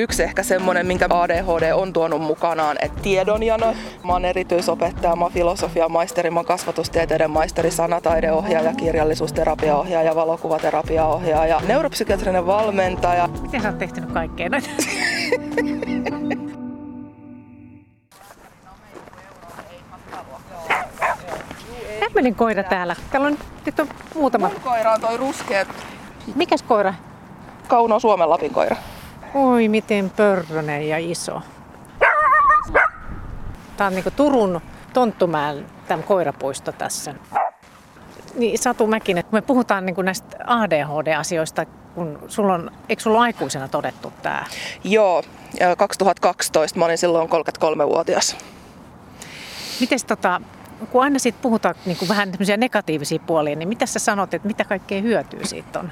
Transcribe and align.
Yksi 0.00 0.22
ehkä 0.22 0.42
semmoinen, 0.42 0.86
minkä 0.86 1.06
ADHD 1.10 1.72
on 1.72 1.92
tuonut 1.92 2.20
mukanaan, 2.22 2.76
että 2.80 3.02
tiedonjano. 3.02 3.74
Mä 4.04 4.12
oon 4.12 4.24
erityisopettaja, 4.24 5.16
mä 5.16 5.24
oon 5.24 5.32
filosofian 5.32 5.92
maisteri, 5.92 6.30
mä 6.30 6.38
oon 6.38 6.46
kasvatustieteiden 6.46 7.30
maisteri, 7.30 7.70
sanataideohjaaja, 7.70 8.74
kirjallisuusterapiaohjaaja, 8.74 10.14
valokuvaterapiaohjaaja, 10.14 11.60
neuropsykiatrinen 11.68 12.46
valmentaja. 12.46 13.28
Miten 13.42 13.62
sä 13.62 13.68
oot 13.68 13.78
tehtynyt 13.78 14.12
kaikkea 14.12 14.48
noita? 14.48 14.68
Tämmöinen 22.00 22.34
koira 22.34 22.62
täällä. 22.62 22.96
Täällä 23.10 23.26
on, 23.28 23.38
nyt 23.66 23.80
on 23.80 23.88
muutama. 24.14 24.48
Mun 24.48 24.60
koira 24.60 24.92
on 24.92 25.00
toi 25.00 25.16
ruskea 25.16 25.66
Mikäs 26.34 26.62
koira? 26.62 26.94
Kauno 27.68 28.00
Suomen 28.00 28.30
Lapin 28.30 28.54
koira. 28.54 28.76
Oi, 29.34 29.68
miten 29.68 30.10
pörrönen 30.10 30.88
ja 30.88 30.98
iso. 30.98 31.42
Tää 33.76 33.86
on 33.86 33.94
niinku 33.94 34.10
Turun 34.10 34.60
Tonttumäen 34.92 35.66
tämän 35.88 36.04
koirapuisto 36.04 36.72
tässä. 36.72 37.14
Niin 38.34 38.58
Satu 38.58 38.86
Mäkinen, 38.86 39.24
kun 39.24 39.32
me 39.32 39.42
puhutaan 39.42 39.86
niinku 39.86 40.02
näistä 40.02 40.36
ADHD-asioista, 40.46 41.66
kun 41.94 42.18
sulla 42.28 42.54
on, 42.54 42.70
eikö 42.88 43.02
sulla 43.02 43.20
aikuisena 43.20 43.68
todettu 43.68 44.12
tämä? 44.22 44.44
Joo, 44.84 45.22
ja 45.60 45.76
2012 45.76 46.78
mä 46.78 46.84
olin 46.84 46.98
silloin 46.98 47.28
33-vuotias. 47.28 48.36
Miten 49.80 49.98
tota, 50.06 50.40
kun 50.86 51.02
aina 51.02 51.18
siitä 51.18 51.38
puhutaan 51.42 51.74
niin 51.86 51.96
kuin 51.96 52.08
vähän 52.08 52.32
negatiivisia 52.56 53.18
puolia, 53.18 53.56
niin 53.56 53.68
mitä 53.68 53.86
sä 53.86 53.98
sanot, 53.98 54.34
että 54.34 54.48
mitä 54.48 54.64
kaikkea 54.64 55.00
hyötyä 55.00 55.40
siitä 55.42 55.78
on? 55.78 55.90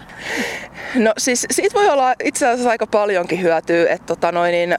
No 0.94 1.12
siis 1.18 1.46
siitä 1.50 1.74
voi 1.74 1.88
olla 1.88 2.14
itse 2.24 2.48
asiassa 2.48 2.70
aika 2.70 2.86
paljonkin 2.86 3.42
hyötyä, 3.42 3.90
että 3.90 4.06
tota 4.06 4.32
noin, 4.32 4.52
niin 4.52 4.78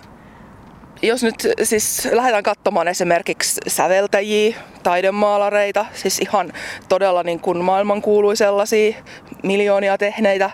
jos 1.02 1.24
nyt 1.24 1.36
siis 1.64 2.08
lähdetään 2.12 2.44
katsomaan 2.44 2.88
esimerkiksi 2.88 3.62
säveltäjiä, 3.68 4.56
taidemaalareita, 4.84 5.86
siis 5.94 6.20
ihan 6.20 6.54
todella 6.90 7.24
niin 7.24 7.40
kuin 7.40 7.64
maailmankuului 7.64 8.38
sellaisia 8.38 8.96
miljoonia 9.44 9.98
tehneitä, 9.98 10.50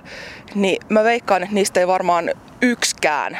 niin 0.55 0.77
mä 0.89 1.03
veikkaan, 1.03 1.43
että 1.43 1.55
niistä 1.55 1.79
ei 1.79 1.87
varmaan 1.87 2.31
yksikään 2.61 3.37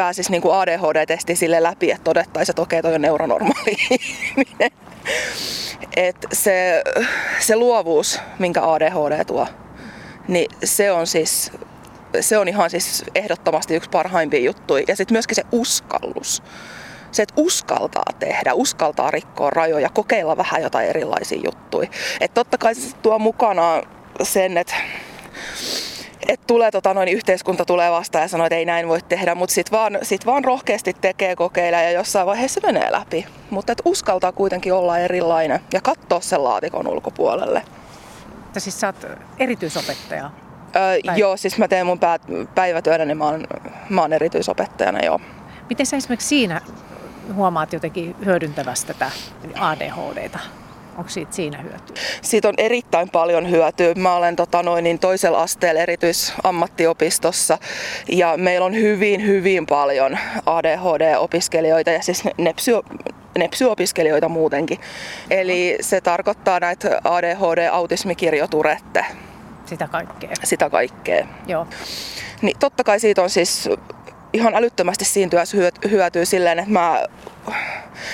pääsisi 0.00 0.30
niin 0.30 0.42
ADHD-testi 0.52 1.36
sille 1.36 1.62
läpi, 1.62 1.90
että 1.90 2.04
todettaisiin, 2.04 2.52
että 2.52 2.62
okei, 2.62 2.82
toi 2.82 2.94
on 2.94 3.02
neuronormaali. 3.02 3.76
Et 5.96 6.16
se, 6.32 6.82
se 7.40 7.56
luovuus, 7.56 8.20
minkä 8.38 8.62
ADHD 8.62 9.24
tuo, 9.24 9.46
niin 10.28 10.50
se 10.64 10.92
on 10.92 11.06
siis 11.06 11.52
se 12.20 12.38
on 12.38 12.48
ihan 12.48 12.70
siis 12.70 13.04
ehdottomasti 13.14 13.74
yksi 13.74 13.90
parhaimpia 13.90 14.40
juttuja. 14.40 14.84
Ja 14.88 14.96
sitten 14.96 15.14
myöskin 15.14 15.36
se 15.36 15.42
uskallus. 15.52 16.42
Se, 17.12 17.22
että 17.22 17.34
uskaltaa 17.36 18.12
tehdä, 18.18 18.54
uskaltaa 18.54 19.10
rikkoa 19.10 19.50
rajoja, 19.50 19.88
kokeilla 19.88 20.36
vähän 20.36 20.62
jotain 20.62 20.88
erilaisia 20.88 21.40
juttuja. 21.44 21.88
Että 22.20 22.34
totta 22.34 22.58
kai 22.58 22.74
se 22.74 22.96
tuo 22.96 23.18
mukanaan 23.18 23.82
sen, 24.22 24.58
että 24.58 24.74
että 26.28 26.46
tulee 26.46 26.70
tota, 26.70 26.94
noin, 26.94 27.08
yhteiskunta 27.08 27.64
tulee 27.64 27.90
vastaan 27.90 28.22
ja 28.22 28.28
sanoo, 28.28 28.46
että 28.46 28.56
ei 28.56 28.64
näin 28.64 28.88
voi 28.88 29.02
tehdä, 29.02 29.34
mutta 29.34 29.54
sitten 29.54 29.78
vaan, 29.78 29.98
sit 30.02 30.26
vaan 30.26 30.44
rohkeasti 30.44 30.96
tekee 31.00 31.36
kokeilla 31.36 31.78
ja 31.78 31.90
jossain 31.90 32.26
vaiheessa 32.26 32.60
menee 32.62 32.92
läpi. 32.92 33.26
Mutta 33.50 33.72
että 33.72 33.82
uskaltaa 33.84 34.32
kuitenkin 34.32 34.72
olla 34.72 34.98
erilainen 34.98 35.60
ja 35.72 35.80
katsoa 35.80 36.20
sen 36.20 36.44
laatikon 36.44 36.88
ulkopuolelle. 36.88 37.62
Mutta 38.36 38.60
siis 38.60 38.80
sä 38.80 38.86
oot 38.86 39.06
erityisopettaja? 39.38 40.30
Öö, 40.76 41.16
joo, 41.16 41.36
siis 41.36 41.58
mä 41.58 41.68
teen 41.68 41.86
mun 41.86 41.98
pää, 41.98 42.18
päivätyönä, 42.54 43.04
niin 43.04 43.18
mä 43.18 43.24
oon, 43.24 43.46
mä 43.88 44.00
oon 44.00 44.12
erityisopettajana, 44.12 45.04
joo. 45.04 45.20
Miten 45.68 45.86
sä 45.86 45.96
esimerkiksi 45.96 46.28
siinä 46.28 46.60
huomaat 47.34 47.72
jotenkin 47.72 48.16
hyödyntävästä 48.24 48.94
tätä 48.94 49.10
ADHDta? 49.60 50.38
Onko 51.00 51.10
siitä 51.10 51.32
siinä 51.32 51.58
hyötyä? 51.58 51.96
Siitä 52.22 52.48
on 52.48 52.54
erittäin 52.58 53.10
paljon 53.10 53.50
hyötyä. 53.50 53.94
Mä 53.94 54.14
olen 54.14 54.36
tota, 54.36 54.62
noin, 54.62 54.84
niin 54.84 54.98
toisella 54.98 55.42
asteella 55.42 55.80
erityisammattiopistossa 55.80 57.58
ja 58.08 58.36
meillä 58.36 58.66
on 58.66 58.74
hyvin, 58.74 59.26
hyvin 59.26 59.66
paljon 59.66 60.18
ADHD-opiskelijoita 60.46 61.90
ja 61.90 62.02
siis 62.02 62.22
nepsy, 62.38 62.72
nepsy-opiskelijoita 63.38 64.28
muutenkin. 64.28 64.78
Eli 65.30 65.78
se 65.80 66.00
tarkoittaa 66.00 66.60
näitä 66.60 67.00
ADHD-autismikirjoturette. 67.04 69.04
Sitä 69.66 69.88
kaikkea. 69.88 70.30
Sitä 70.44 70.70
kaikkea. 70.70 71.26
Joo. 71.46 71.66
Niin 72.42 72.58
totta 72.58 72.84
kai 72.84 73.00
siitä 73.00 73.22
on 73.22 73.30
siis 73.30 73.68
ihan 74.32 74.54
älyttömästi 74.54 75.04
siinä 75.04 75.30
työssä 75.30 75.56
hyötyä 75.90 76.24
silleen, 76.24 76.58
että 76.58 76.70
mä, 76.70 77.04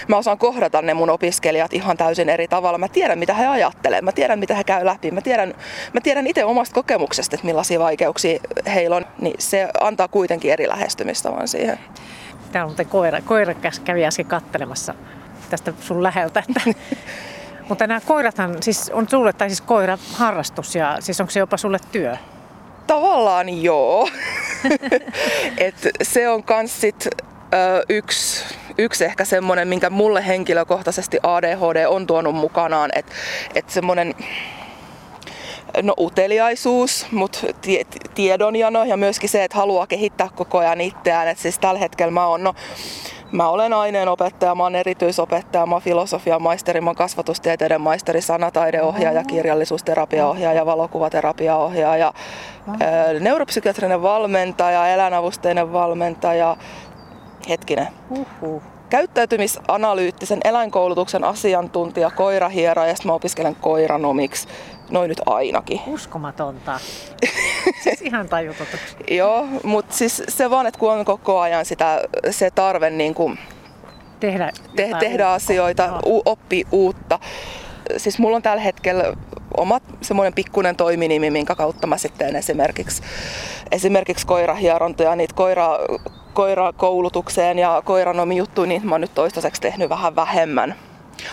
mä 0.08 0.16
osaan 0.16 0.38
kohdata 0.38 0.82
ne 0.82 0.94
mun 0.94 1.10
opiskelijat 1.10 1.72
ihan 1.72 1.97
täysin 1.97 2.28
eri 2.28 2.48
tavalla. 2.48 2.78
Mä 2.78 2.88
tiedän, 2.88 3.19
mitä 3.19 3.34
he 3.34 3.47
ajattelee, 3.47 4.00
mä 4.00 4.12
tiedän, 4.12 4.38
mitä 4.38 4.54
he 4.54 4.64
käy 4.64 4.84
läpi. 4.84 5.10
Mä 5.10 5.20
tiedän, 5.20 5.54
mä 5.92 6.00
tiedän 6.00 6.26
itse 6.26 6.44
omasta 6.44 6.74
kokemuksesta, 6.74 7.36
että 7.36 7.47
millaisia 7.47 7.80
vaikeuksia 7.80 8.38
heillä 8.74 8.97
on. 8.97 9.06
Niin 9.20 9.36
se 9.38 9.69
antaa 9.80 10.08
kuitenkin 10.08 10.52
eri 10.52 10.69
lähestymistavan 10.69 11.48
siihen. 11.48 11.78
Täällä 12.52 12.66
on 12.66 12.70
muuten 12.70 12.86
koira, 12.86 13.20
koira 13.20 13.54
kävi 13.84 14.04
äsken 14.04 14.26
kattelemassa 14.26 14.94
tästä 15.50 15.72
sun 15.80 16.03
läheltä. 16.03 16.42
Että 16.48 16.60
mutta 17.68 17.86
nämä 17.86 18.00
koirathan 18.00 18.62
siis 18.62 18.91
on 18.91 19.08
sulle, 19.08 19.32
tai 19.32 19.48
siis 19.48 19.60
koira 19.60 19.98
harrastus 20.12 20.74
ja 20.74 20.97
siis 21.00 21.20
onko 21.20 21.30
se 21.30 21.41
jopa 21.41 21.56
sulle 21.56 21.78
työ? 21.92 22.16
Tavallaan 22.86 23.62
joo. 23.62 24.08
Et 25.58 25.74
se 26.03 26.28
on 26.28 26.42
kans 26.42 26.80
sit, 26.80 27.08
ö, 27.54 27.84
yksi, 27.88 28.44
yksi 28.78 29.04
ehkä 29.04 29.25
semmonen, 29.25 29.69
minkä 29.69 29.91
mulle 29.91 30.26
henkilökohtaisesti 30.26 31.19
ADHD 31.22 31.87
on 31.88 32.06
tuonut 32.06 32.34
mukanaan, 32.34 32.91
että 32.94 33.12
et 33.54 33.70
semmonen 33.70 34.14
no 35.82 35.94
uteliaisuus, 35.98 37.06
mutta 37.10 37.38
tie, 37.60 37.82
tiedonjano 38.15 38.84
ja 38.84 38.97
myöskin 38.97 39.28
se, 39.28 39.44
että 39.44 39.56
haluaa 39.56 39.86
kehittää 39.86 40.28
koko 40.34 40.59
ajan 40.59 40.81
itseään. 40.81 41.28
Et 41.28 41.38
siis 41.38 41.59
tällä 41.59 41.81
hetkellä 41.81 42.10
mä 42.10 42.26
oon, 42.26 42.44
no, 42.44 42.54
mä 43.32 43.48
olen 43.48 43.72
aineenopettaja, 43.72 44.54
mä 44.54 44.62
oon 44.62 44.76
erityisopettaja, 44.76 45.66
mä 45.66 45.75
oon 45.75 45.82
filosofian 45.82 46.42
maisteri, 46.42 46.81
mä 46.81 46.91
oon 46.91 46.97
kasvatustieteiden 46.97 47.81
maisteri, 47.81 48.20
sanataideohjaaja, 48.20 49.25
kirjallisuusterapiaohjaaja, 49.25 50.66
valokuvaterapiaohjaaja, 50.66 52.12
neuropsykiatrinen 53.20 54.03
valmentaja, 54.03 54.88
eläinavusteinen 54.88 55.72
valmentaja, 55.72 56.56
hetkinen. 57.49 57.89
Uhuh 58.11 58.62
käyttäytymisanalyyttisen 58.91 60.41
eläinkoulutuksen 60.45 61.25
asiantuntija, 61.25 62.11
koirahiera 62.11 62.87
ja 62.87 62.95
sitten 62.95 63.09
mä 63.09 63.15
opiskelen 63.15 63.57
koiranomiksi. 63.57 64.49
Noin 64.91 65.09
nyt 65.09 65.21
ainakin. 65.27 65.81
Uskomatonta. 65.87 66.81
siis 67.84 68.03
ihan 68.03 68.29
tajutonta. 68.29 68.77
Joo, 69.11 69.47
mutta 69.62 69.95
siis 69.95 70.23
se 70.29 70.51
vaan, 70.51 70.67
että 70.67 70.81
kun 70.81 70.93
on 70.93 71.05
koko 71.05 71.41
ajan 71.41 71.65
sitä, 71.65 72.01
se 72.31 72.51
tarve 72.51 72.91
niin 72.91 73.15
kuin 73.15 73.39
tehdä, 74.21 74.53
te, 74.77 74.91
tehdä 75.01 75.28
asioita, 75.28 76.01
u, 76.07 76.23
oppi 76.25 76.65
uutta. 76.73 77.19
Siis 77.97 78.19
mulla 78.19 78.37
on 78.37 78.43
tällä 78.43 78.63
hetkellä 78.63 79.05
oma 79.57 79.81
semmoinen 80.01 80.33
pikkuinen 80.33 80.77
toiminimi, 80.77 81.31
minkä 81.31 81.55
kautta 81.55 81.87
mä 81.87 81.99
sitten 81.99 82.37
esimerkiksi, 82.37 83.03
esimerkiksi 83.71 84.27
koirahierontoja, 84.27 85.17
niitä 85.17 85.34
koira, 85.34 85.78
koirakoulutukseen 86.36 87.58
ja 87.58 87.82
koiranomi 87.84 88.36
juttuja, 88.36 88.69
niin 88.69 88.86
mä 88.86 88.94
oon 88.94 89.00
nyt 89.00 89.14
toistaiseksi 89.14 89.60
tehnyt 89.60 89.88
vähän 89.88 90.16
vähemmän. 90.16 90.74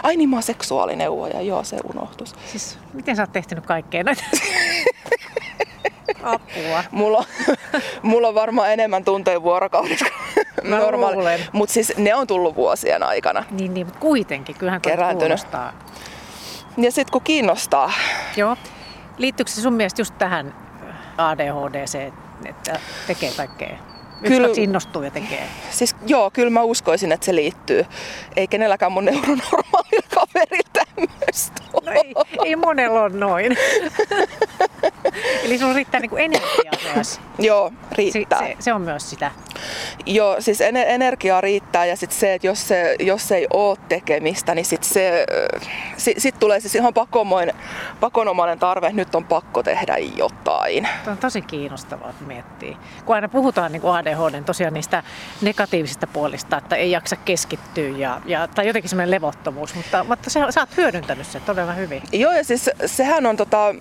Ai 0.03 0.17
niin, 0.17 0.29
mä 0.29 0.35
oon 0.35 0.43
seksuaalineuvoja, 0.43 1.41
joo 1.41 1.63
se 1.63 1.77
unohtus. 1.83 2.35
Siis 2.51 2.79
miten 2.93 3.15
sä 3.15 3.21
oot 3.23 3.31
tehnyt 3.31 3.65
kaikkea 3.65 4.03
noita? 4.03 4.23
Apua. 6.23 6.83
Mulla 6.91 7.17
on, 7.17 7.25
mulla 8.01 8.27
on 8.27 8.35
varmaan 8.35 8.71
enemmän 8.71 9.05
tunteja 9.05 9.43
vuorokaudessa 9.43 10.05
kuin 10.05 10.71
normaali. 10.71 11.47
Mutta 11.51 11.73
siis 11.73 11.94
ne 11.97 12.15
on 12.15 12.27
tullut 12.27 12.56
vuosien 12.56 13.03
aikana. 13.03 13.45
Niin, 13.51 13.73
niin 13.73 13.88
mutta 13.88 13.99
kuitenkin, 13.99 14.56
kyllähän 14.56 14.81
kuulostaa. 15.19 15.73
Ja 16.77 16.91
sitten 16.91 17.11
kun 17.11 17.21
kiinnostaa. 17.21 17.91
Joo. 18.38 18.57
Liittyykö 19.17 19.51
se 19.51 19.61
sun 19.61 19.73
mielestä 19.73 20.01
just 20.01 20.13
tähän 20.17 20.56
ADHD, 21.17 21.85
että 22.45 22.79
tekee 23.07 23.31
kaikkea 23.38 23.93
kyllä, 24.24 24.50
innostuu 24.57 25.04
ja 25.04 25.12
tekee? 25.12 25.48
Siis 25.71 25.95
joo, 26.07 26.31
kyllä 26.31 26.50
mä 26.50 26.63
uskoisin, 26.63 27.12
että 27.12 27.25
se 27.25 27.36
liittyy. 27.36 27.86
Ei 28.36 28.48
kenelläkään 28.48 28.92
mun 28.92 29.06
neuronormaalilla 29.06 30.07
kaverilla 30.15 30.69
tämmöistä 30.74 31.63
no 31.86 31.92
ei, 31.92 32.13
ei 32.45 32.56
monella 32.56 33.01
ole 33.01 33.10
noin. 33.13 33.57
Eli 35.44 35.57
sulla 35.57 35.74
riittää 35.74 36.00
niinku 36.00 36.18
energiaa 36.18 36.74
myös. 36.95 37.19
Joo, 37.39 37.71
riittää. 37.92 38.39
Se, 38.39 38.45
se, 38.45 38.56
se 38.60 38.74
on 38.74 38.81
myös 38.81 39.10
sitä. 39.10 39.31
Joo, 40.06 40.36
siis 40.39 40.62
ener- 40.62 40.88
energiaa 40.88 41.42
riittää 41.42 41.86
ja 41.86 41.98
sitten 41.98 42.19
se, 42.19 42.33
että 42.33 42.48
jos, 42.48 42.68
se, 42.68 42.95
jos 43.00 43.31
ei 43.31 43.48
ole 43.54 43.77
tekemistä, 43.89 44.56
niin 44.56 44.65
sitten 44.65 44.89
se, 44.89 45.25
sit, 45.98 46.19
sit 46.19 46.39
tulee 46.39 46.60
siis 46.60 46.75
ihan 46.75 46.94
pakomoinen, 46.94 47.56
pakonomainen 48.00 48.60
tarve, 48.60 48.88
että 48.88 48.95
nyt 48.95 49.15
on 49.15 49.25
pakko 49.25 49.63
tehdä 49.63 49.98
jotain. 49.98 50.88
Tämä 51.04 51.12
on 51.12 51.18
tosi 51.18 51.42
kiinnostavaa, 51.42 52.13
kun 52.18 52.27
miettii. 52.27 52.77
Kun 53.06 53.15
aina 53.15 53.30
puhutaan 53.30 53.71
niin 53.71 53.81
ADHD 53.86 54.44
tosiaan 54.45 54.74
niistä 54.74 55.04
negatiivisista 55.42 56.07
puolista, 56.07 56.57
että 56.57 56.75
ei 56.75 56.92
jaksa 56.92 57.16
keskittyä 57.16 57.89
ja, 57.98 58.21
ja 58.25 58.48
tai 58.48 58.68
jotenkin 58.68 58.89
semmoinen 58.89 59.12
levottomuus, 59.12 59.75
mutta, 59.75 60.04
mutta 60.04 60.30
sä, 60.30 60.51
sä 60.51 60.59
oot 60.62 60.77
hyödyntänyt 60.77 61.27
sen 61.27 61.42
todella 61.42 61.74
hyvin. 61.74 62.01
Joo, 62.12 62.31
ja 62.31 62.44
siis 62.44 62.69
sehän 62.86 63.25
on, 63.25 63.38
tota, 63.38 63.75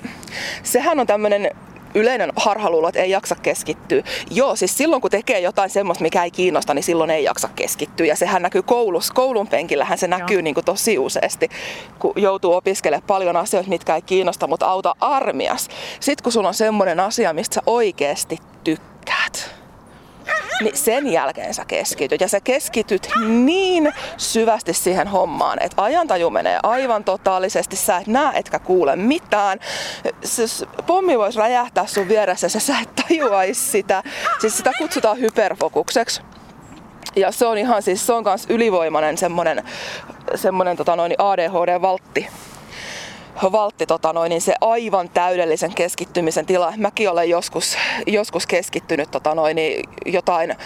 sehän 0.62 1.00
on 1.00 1.06
tämmöinen 1.06 1.50
yleinen 1.94 2.32
harhaluulo, 2.36 2.88
että 2.88 3.00
ei 3.00 3.10
jaksa 3.10 3.34
keskittyä. 3.34 4.02
Joo, 4.30 4.56
siis 4.56 4.76
silloin 4.78 5.02
kun 5.02 5.10
tekee 5.10 5.40
jotain 5.40 5.70
semmoista, 5.70 6.02
mikä 6.02 6.24
ei 6.24 6.30
kiinnosta, 6.30 6.74
niin 6.74 6.82
silloin 6.82 7.10
ei 7.10 7.24
jaksa 7.24 7.48
keskittyä. 7.56 8.06
Ja 8.06 8.16
sehän 8.16 8.42
näkyy 8.42 8.62
koulussa, 8.62 9.14
koulun 9.14 9.48
penkillähän 9.48 9.98
se 9.98 10.08
näkyy 10.08 10.42
niin 10.42 10.54
kuin 10.54 10.64
tosi 10.64 10.98
useasti, 10.98 11.48
kun 11.98 12.12
joutuu 12.16 12.52
opiskelemaan 12.52 13.06
paljon 13.06 13.36
asioita, 13.36 13.68
mitkä 13.68 13.94
ei 13.94 14.02
kiinnosta, 14.02 14.46
mutta 14.46 14.66
auta 14.66 14.94
armias. 15.00 15.68
Sitten 16.00 16.22
kun 16.22 16.32
sulla 16.32 16.48
on 16.48 16.54
semmoinen 16.54 17.00
asia, 17.00 17.32
mistä 17.32 17.54
sä 17.54 17.62
oikeasti 17.66 18.38
tykkäät, 18.64 19.54
niin 20.60 20.76
sen 20.76 21.12
jälkeen 21.12 21.54
sä 21.54 21.64
keskityt. 21.64 22.20
Ja 22.20 22.28
sä 22.28 22.40
keskityt 22.40 23.08
niin 23.28 23.93
syvästi 24.16 24.72
siihen 24.72 25.08
hommaan, 25.08 25.62
että 25.62 25.82
ajantaju 25.82 26.31
menee 26.31 26.58
aivan 26.62 27.04
totaalisesti. 27.04 27.76
Sä 27.76 27.96
et 27.96 28.06
näe 28.06 28.38
etkä 28.38 28.58
kuule 28.58 28.96
mitään. 28.96 29.58
Siis 30.25 30.64
pommi 30.87 31.19
voisi 31.19 31.38
räjähtää 31.38 31.87
sun 31.87 32.08
vieressä 32.08 32.46
ja 32.54 32.60
sä 32.60 32.75
et 32.82 32.90
tajuaisi 33.08 33.70
sitä. 33.70 34.02
Siis 34.40 34.56
sitä 34.56 34.70
kutsutaan 34.78 35.19
hyperfokukseksi. 35.19 36.20
Ja 37.16 37.32
se 37.32 37.46
on 37.46 37.58
ihan 37.58 37.82
siis, 37.82 38.06
se 38.06 38.12
on 38.12 38.25
kans 38.25 38.46
ylivoimainen 38.49 39.19
semmonen, 39.19 39.62
semmonen 40.34 40.76
tota 40.76 40.96
noin 40.96 41.14
ADHD-valtti 41.19 42.28
valtti 43.52 43.87
tota 43.87 44.12
noin, 44.12 44.31
niin 44.31 44.43
se 44.43 44.55
aivan 44.61 45.08
täydellisen 45.08 45.75
keskittymisen 45.75 46.46
tila. 46.46 46.73
Mäkin 46.76 47.11
olen 47.11 47.31
joskus, 47.31 47.76
joskus 48.06 48.46
keskittynyt 48.46 49.11
tota 49.11 49.34
noin, 49.34 49.56
niin 49.56 49.88
jotain 50.06 50.56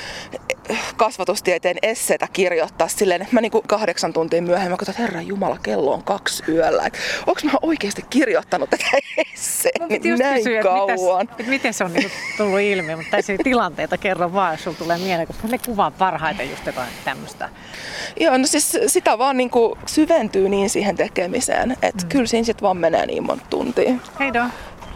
kasvatustieteen 0.97 1.77
esseitä 1.83 2.29
kirjoittaa 2.33 2.89
silleen, 2.89 3.23
että 3.23 3.35
mä 3.35 3.41
niinku 3.41 3.63
kahdeksan 3.67 4.13
tuntia 4.13 4.43
myöhemmin 4.43 4.79
katsoin, 4.79 4.95
että 4.95 5.03
herra 5.03 5.21
jumala, 5.21 5.59
kello 5.63 5.93
on 5.93 6.03
kaksi 6.03 6.43
yöllä. 6.49 6.87
Että 6.87 6.99
onko 7.27 7.41
mä 7.45 7.53
oikeasti 7.63 8.03
kirjoittanut 8.11 8.71
tätä 8.71 8.85
esseä 9.33 9.87
niin 9.89 10.19
näin 10.19 10.45
kysyä, 10.45 10.63
kauan? 10.63 11.23
Että 11.23 11.37
mitäs, 11.37 11.49
miten 11.49 11.75
se 11.75 11.85
on 11.85 11.93
niinku 11.93 12.11
tullut 12.37 12.61
ilmi, 12.61 12.97
mutta 12.97 13.11
tässä 13.11 13.33
tilanteita 13.45 13.99
kerro 13.99 14.33
vaan, 14.33 14.55
jos 14.55 14.65
sulla 14.65 14.77
tulee 14.77 14.99
mieleen, 14.99 15.27
koska 15.27 15.49
ne 15.49 15.59
kuvaa 15.59 15.91
parhaiten 15.91 16.51
just 16.51 16.67
jotain 16.67 16.89
tämmöistä. 17.05 17.49
Joo, 18.21 18.39
no 18.39 18.47
siis 18.47 18.79
sitä 18.87 19.19
vaan 19.19 19.37
niinku 19.37 19.79
syventyy 19.87 20.49
niin 20.49 20.71
siihen 20.71 20.97
tekemiseen, 20.97 21.77
että 21.83 22.05
mm. 22.05 22.09
kyllä 22.09 22.27
siinä 22.27 22.45
sitten 22.45 22.63
vaan 22.63 22.77
menee 22.77 23.07
niin 23.07 23.27
monta 23.27 23.45
tuntia. 23.51 23.95
Hei 24.21 24.33
Do. 24.33 24.45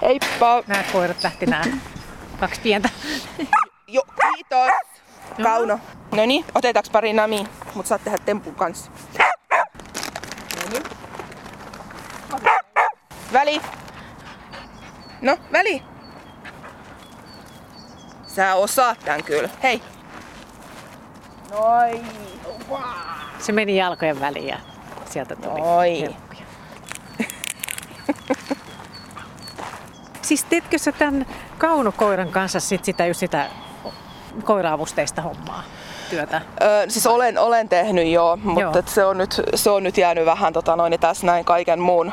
Heippa. 0.03 0.63
Nämä 0.67 0.85
koirat 0.93 1.23
lähti 1.23 1.47
nämä 1.47 1.65
kaksi 2.41 2.61
pientä. 2.61 2.89
Joo, 3.89 4.05
kiitos. 4.05 5.00
Kauno. 5.43 5.81
No 6.13 6.27
niin, 6.27 6.45
otetaanko 6.55 6.89
pari 6.93 7.13
nami? 7.13 7.47
Mut 7.75 7.87
saat 7.87 8.05
tehdä 8.05 8.19
tempun 8.25 8.55
kanssa. 8.55 8.91
Noniin. 10.65 10.83
Väli. 13.33 13.61
No, 15.21 15.37
väli. 15.53 15.83
Sä 18.27 18.55
osaat 18.55 18.99
tän 18.99 19.25
kyllä. 19.25 19.49
Hei. 19.63 19.83
Noin. 21.51 22.07
Se 23.39 23.53
meni 23.53 23.77
jalkojen 23.77 24.21
väliin 24.21 24.49
ja 24.49 24.59
sieltä 25.11 25.37
tuli 25.37 25.61
Oi. 25.61 26.17
siis 30.23 30.45
teetkö 30.45 30.79
sä 30.79 30.93
tämän 30.93 31.27
kaunokoiran 31.59 32.29
kanssa 32.29 32.61
sit 32.61 32.85
sitä, 32.85 33.07
just 33.07 33.21
sitä 33.21 33.51
koiraavusteista 34.45 35.23
hommaa? 35.23 35.63
Työtä? 36.11 36.41
Öö, 36.63 36.85
siis 36.89 37.07
olen, 37.07 37.39
olen 37.39 37.69
tehnyt 37.69 38.07
jo, 38.07 38.39
mutta 38.43 38.61
joo. 38.61 38.83
se, 38.87 39.05
on 39.05 39.19
nyt, 39.19 39.43
se 39.55 39.71
on 39.71 39.83
nyt 39.83 39.99
jäänyt 39.99 40.27
vähän 40.27 40.53
tota 40.53 40.77
noin, 40.77 41.01
tässä 41.01 41.27
näin 41.27 41.45
kaiken 41.45 41.81
muun 41.81 42.13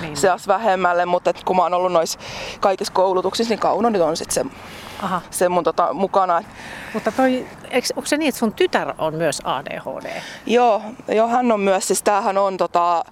niin. 0.00 0.16
seas 0.16 0.48
vähemmälle, 0.48 1.06
mutta 1.06 1.30
et 1.30 1.44
kun 1.44 1.56
mä 1.56 1.62
oon 1.62 1.74
ollut 1.74 1.92
noissa 1.92 2.18
kaikissa 2.60 2.92
koulutuksissa, 2.92 3.52
niin 3.52 3.60
Kauno 3.60 3.90
nyt 3.90 4.02
on 4.02 4.16
sitten 4.16 4.34
se, 4.34 4.50
Aha. 5.02 5.20
se 5.30 5.48
mun 5.48 5.64
tota, 5.64 5.92
mukana. 5.92 6.42
Mutta 6.94 7.12
toi, 7.12 7.46
eikö, 7.70 7.88
onko 7.96 8.06
se 8.06 8.16
niin, 8.16 8.28
että 8.28 8.38
sun 8.38 8.52
tytär 8.52 8.94
on 8.98 9.14
myös 9.14 9.40
ADHD? 9.44 10.20
Joo, 10.46 10.82
joo 11.08 11.28
hän 11.28 11.52
on 11.52 11.60
myös, 11.60 11.86
siis 11.86 12.02
tämähän 12.02 12.38
on 12.38 12.56
tota, 12.56 13.04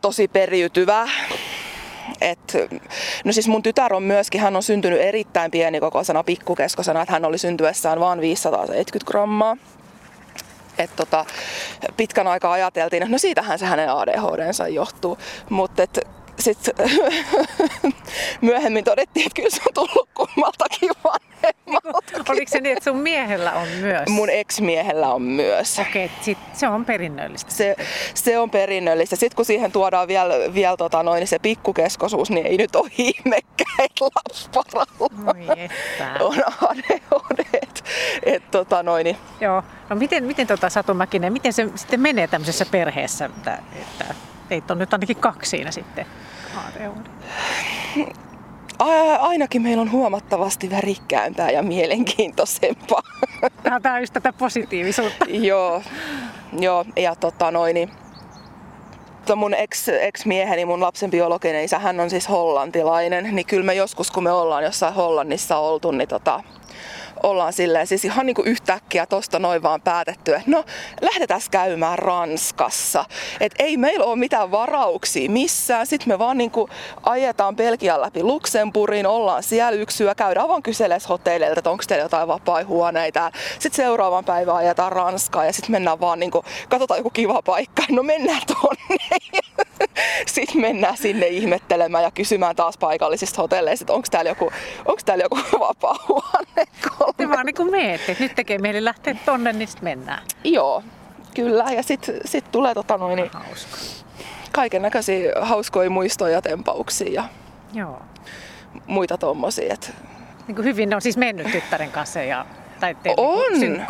tosi 0.00 0.28
periytyvä. 0.28 1.08
Et, 2.20 2.56
no 3.24 3.32
siis 3.32 3.48
mun 3.48 3.62
tytär 3.62 3.94
on 3.94 4.02
myöskin, 4.02 4.40
hän 4.40 4.56
on 4.56 4.62
syntynyt 4.62 5.00
erittäin 5.00 5.50
pienikokoisena, 5.50 6.24
pikkukeskosena, 6.24 7.02
että 7.02 7.12
hän 7.12 7.24
oli 7.24 7.38
syntyessään 7.38 8.00
vain 8.00 8.20
570 8.20 9.10
grammaa. 9.10 9.56
Et 10.78 10.96
tota, 10.96 11.24
pitkän 11.96 12.26
aikaa 12.26 12.52
ajateltiin, 12.52 13.02
että 13.02 13.12
no 13.12 13.18
siitähän 13.18 13.58
se 13.58 13.66
hänen 13.66 13.90
ADHDnsa 13.90 14.68
johtuu. 14.68 15.18
Mutta 15.50 15.82
sitten 16.42 16.74
myöhemmin 18.40 18.84
todettiin, 18.84 19.26
että 19.26 19.36
kyllä 19.36 19.50
se 19.50 19.62
on 19.66 19.74
tullut 19.74 20.08
kummaltakin 20.14 20.90
vanhemmalta. 21.04 22.32
Oliko 22.32 22.50
se 22.50 22.60
niin, 22.60 22.76
että 22.76 22.90
sun 22.90 22.96
miehellä 22.96 23.52
on 23.52 23.68
myös? 23.68 24.08
Mun 24.08 24.30
ex-miehellä 24.30 25.14
on 25.14 25.22
myös. 25.22 25.78
Okei, 25.78 26.10
okay, 26.20 26.34
se 26.52 26.68
on 26.68 26.84
perinnöllistä. 26.84 27.50
Se, 27.52 27.76
se 28.14 28.38
on 28.38 28.50
perinnöllistä. 28.50 29.16
Sitten 29.16 29.36
kun 29.36 29.44
siihen 29.44 29.72
tuodaan 29.72 30.08
vielä, 30.08 30.34
vielä 30.54 30.76
tota 30.76 31.02
noin, 31.02 31.20
niin 31.20 31.28
se 31.28 31.38
pikkukeskosuus, 31.38 32.30
niin 32.30 32.46
ei 32.46 32.56
nyt 32.56 32.76
ole 32.76 32.90
ihmekkä, 32.98 33.64
että 33.78 34.04
lapsparalla 34.04 34.86
on 35.00 35.28
ADHD. 36.60 37.44
Et, 37.62 37.84
et, 38.22 38.50
tota 38.50 38.82
noin, 38.82 39.04
niin. 39.04 39.16
Joo. 39.40 39.62
No 39.88 39.96
miten, 39.96 40.24
miten 40.24 40.46
tota 40.46 40.70
Satu 40.70 40.94
Mäkinen, 40.94 41.32
miten 41.32 41.52
se 41.52 41.68
sitten 41.74 42.00
menee 42.00 42.26
tämmöisessä 42.26 42.66
perheessä, 42.70 43.24
että, 43.24 43.58
että 43.74 44.14
teitä 44.52 44.72
on 44.72 44.78
nyt 44.78 44.92
ainakin 44.92 45.16
kaksi 45.16 45.50
siinä 45.50 45.70
sitten? 45.70 46.06
Ainakin 49.18 49.62
meillä 49.62 49.80
on 49.80 49.90
huomattavasti 49.90 50.70
värikkäämpää 50.70 51.50
ja 51.50 51.62
mielenkiintoisempaa. 51.62 53.02
Tämä 53.82 53.94
on 53.94 54.00
just 54.00 54.12
tätä 54.12 54.32
positiivisuutta. 54.32 55.24
joo, 55.50 55.82
joo, 56.58 56.84
ja 56.96 57.16
tota 57.16 57.50
noin, 57.50 57.74
niin 57.74 57.90
mun 59.36 59.54
ex, 59.54 59.88
ex-mieheni, 59.88 60.64
mun 60.64 60.80
lapsen 60.80 61.10
biologinen 61.10 61.64
isä, 61.64 61.78
hän 61.78 62.00
on 62.00 62.10
siis 62.10 62.28
hollantilainen, 62.28 63.28
niin 63.32 63.46
kyllä 63.46 63.66
me 63.66 63.74
joskus 63.74 64.10
kun 64.10 64.22
me 64.22 64.32
ollaan 64.32 64.64
jossain 64.64 64.94
Hollannissa 64.94 65.56
oltu, 65.56 65.90
niin 65.90 66.08
tota, 66.08 66.42
ollaan 67.22 67.52
silleen 67.52 67.86
siis 67.86 68.04
ihan 68.04 68.26
niin 68.26 68.34
kuin 68.34 68.48
yhtäkkiä 68.48 69.06
tosta 69.06 69.38
noin 69.38 69.62
vaan 69.62 69.80
päätetty, 69.80 70.34
että 70.34 70.50
no 70.50 70.64
lähdetään 71.00 71.40
käymään 71.50 71.98
Ranskassa. 71.98 73.04
Että 73.40 73.64
ei 73.64 73.76
meillä 73.76 74.04
ole 74.04 74.16
mitään 74.16 74.50
varauksia 74.50 75.30
missään. 75.30 75.86
Sitten 75.86 76.08
me 76.08 76.18
vaan 76.18 76.38
niin 76.38 76.50
kuin 76.50 76.70
ajetaan 77.02 77.56
Belgian 77.56 78.00
läpi 78.00 78.22
Luxemburgin, 78.22 79.06
ollaan 79.06 79.42
siellä 79.42 79.80
yksyä, 79.80 80.14
käydään 80.14 80.48
vaan 80.48 80.62
kyseles 80.62 81.08
hotelleilta, 81.08 81.60
että 81.60 81.70
onko 81.70 81.84
teillä 81.88 82.04
jotain 82.04 82.28
vapaa-huoneita. 82.28 83.32
Sitten 83.58 83.84
seuraavan 83.84 84.24
päivän 84.24 84.56
ajetaan 84.56 84.92
Ranskaan 84.92 85.46
ja 85.46 85.52
sitten 85.52 85.72
mennään 85.72 86.00
vaan 86.00 86.20
niin 86.20 86.30
kuin, 86.30 86.44
katsotaan 86.68 86.98
joku 86.98 87.10
kiva 87.10 87.42
paikka, 87.42 87.82
no 87.90 88.02
mennään 88.02 88.42
tonne. 88.46 89.18
sitten 90.26 90.60
mennään 90.60 90.96
sinne 90.96 91.26
ihmettelemään 91.26 92.04
ja 92.04 92.10
kysymään 92.10 92.56
taas 92.56 92.78
paikallisista 92.78 93.42
hotelleista, 93.42 93.82
että 93.82 93.92
onko 93.92 94.08
täällä 94.10 94.30
joku, 94.30 94.52
onko 94.84 95.00
täällä 95.04 95.24
joku 95.24 95.38
vapaa-huone 95.66 96.66
te 97.16 97.28
vaan 97.28 97.46
niin 97.46 97.54
kuin 97.54 97.70
meette. 97.70 98.16
Nyt 98.20 98.34
tekee 98.34 98.58
mieli 98.58 98.84
lähteä 98.84 99.16
tonne, 99.24 99.52
niin 99.52 99.68
sitten 99.68 99.84
mennään. 99.84 100.22
Joo, 100.44 100.82
kyllä. 101.34 101.64
Ja 101.64 101.82
sitten 101.82 102.14
sit 102.24 102.44
tulee 102.52 102.74
tota 102.74 102.98
noin, 102.98 103.16
niin 103.16 103.30
Hauska. 103.32 103.76
kaiken 104.52 104.82
näköisiä 104.82 105.32
hauskoja 105.40 105.90
muistoja 105.90 106.34
ja 106.34 106.42
tempauksia 106.42 107.12
ja 107.12 107.24
Joo. 107.72 108.02
muita 108.86 109.18
tommosia. 109.18 109.74
Et... 109.74 109.94
Niin 110.46 110.56
kuin 110.56 110.64
hyvin 110.64 110.90
ne 110.90 110.96
on 110.96 111.02
siis 111.02 111.16
mennyt 111.16 111.52
tyttären 111.52 111.90
kanssa 111.90 112.22
ja 112.22 112.46
tai 112.80 112.96
on. 113.16 113.60
Niin 113.60 113.82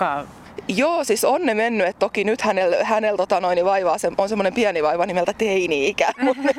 Joo, 0.69 1.05
siis 1.05 1.25
on 1.25 1.47
ne 1.47 1.55
mennyt, 1.55 1.87
että 1.87 1.99
toki 2.01 2.25
nyt 2.25 2.41
hänellä, 2.41 2.85
hänellä 2.85 3.17
tota 3.17 3.41
noin, 3.41 3.65
vaivaa 3.65 3.99
se, 3.99 4.11
on 4.19 4.29
semmoinen 4.29 4.55
pieni 4.55 4.83
vaiva 4.83 5.07
nimeltä 5.07 5.33
teini-ikä. 5.33 6.13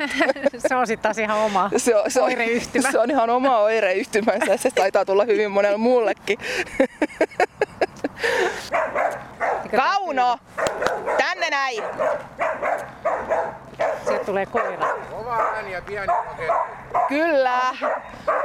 se 0.68 0.74
on 0.74 0.86
sitten 0.86 1.02
taas 1.02 1.18
ihan 1.18 1.38
oma 1.38 1.70
se 1.76 1.96
on, 1.96 2.10
se 2.10 2.20
on, 2.20 2.26
oireyhtymä. 2.26 2.92
Se 2.92 2.98
on 2.98 3.10
ihan 3.10 3.30
oma 3.30 3.58
oireyhtymänsä, 3.58 4.56
se 4.56 4.70
taitaa 4.70 5.04
tulla 5.04 5.24
hyvin 5.24 5.50
monella 5.50 5.78
muullekin. 5.78 6.38
Kauno! 9.76 10.38
Tänne 11.18 11.50
näin! 11.50 11.82
Sieltä 14.04 14.24
tulee 14.24 14.46
koira. 14.46 14.88
Kova 15.10 15.36
ääni 15.36 15.72
ja 15.72 15.82
pieni 15.82 16.06
paketti. 16.06 16.52
Kyllä! 17.08 17.60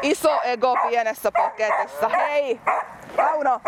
Iso 0.02 0.42
ego 0.44 0.78
pienessä 0.90 1.32
paketissa. 1.32 2.10
Hei! 2.10 2.60
Kauno! 3.16 3.62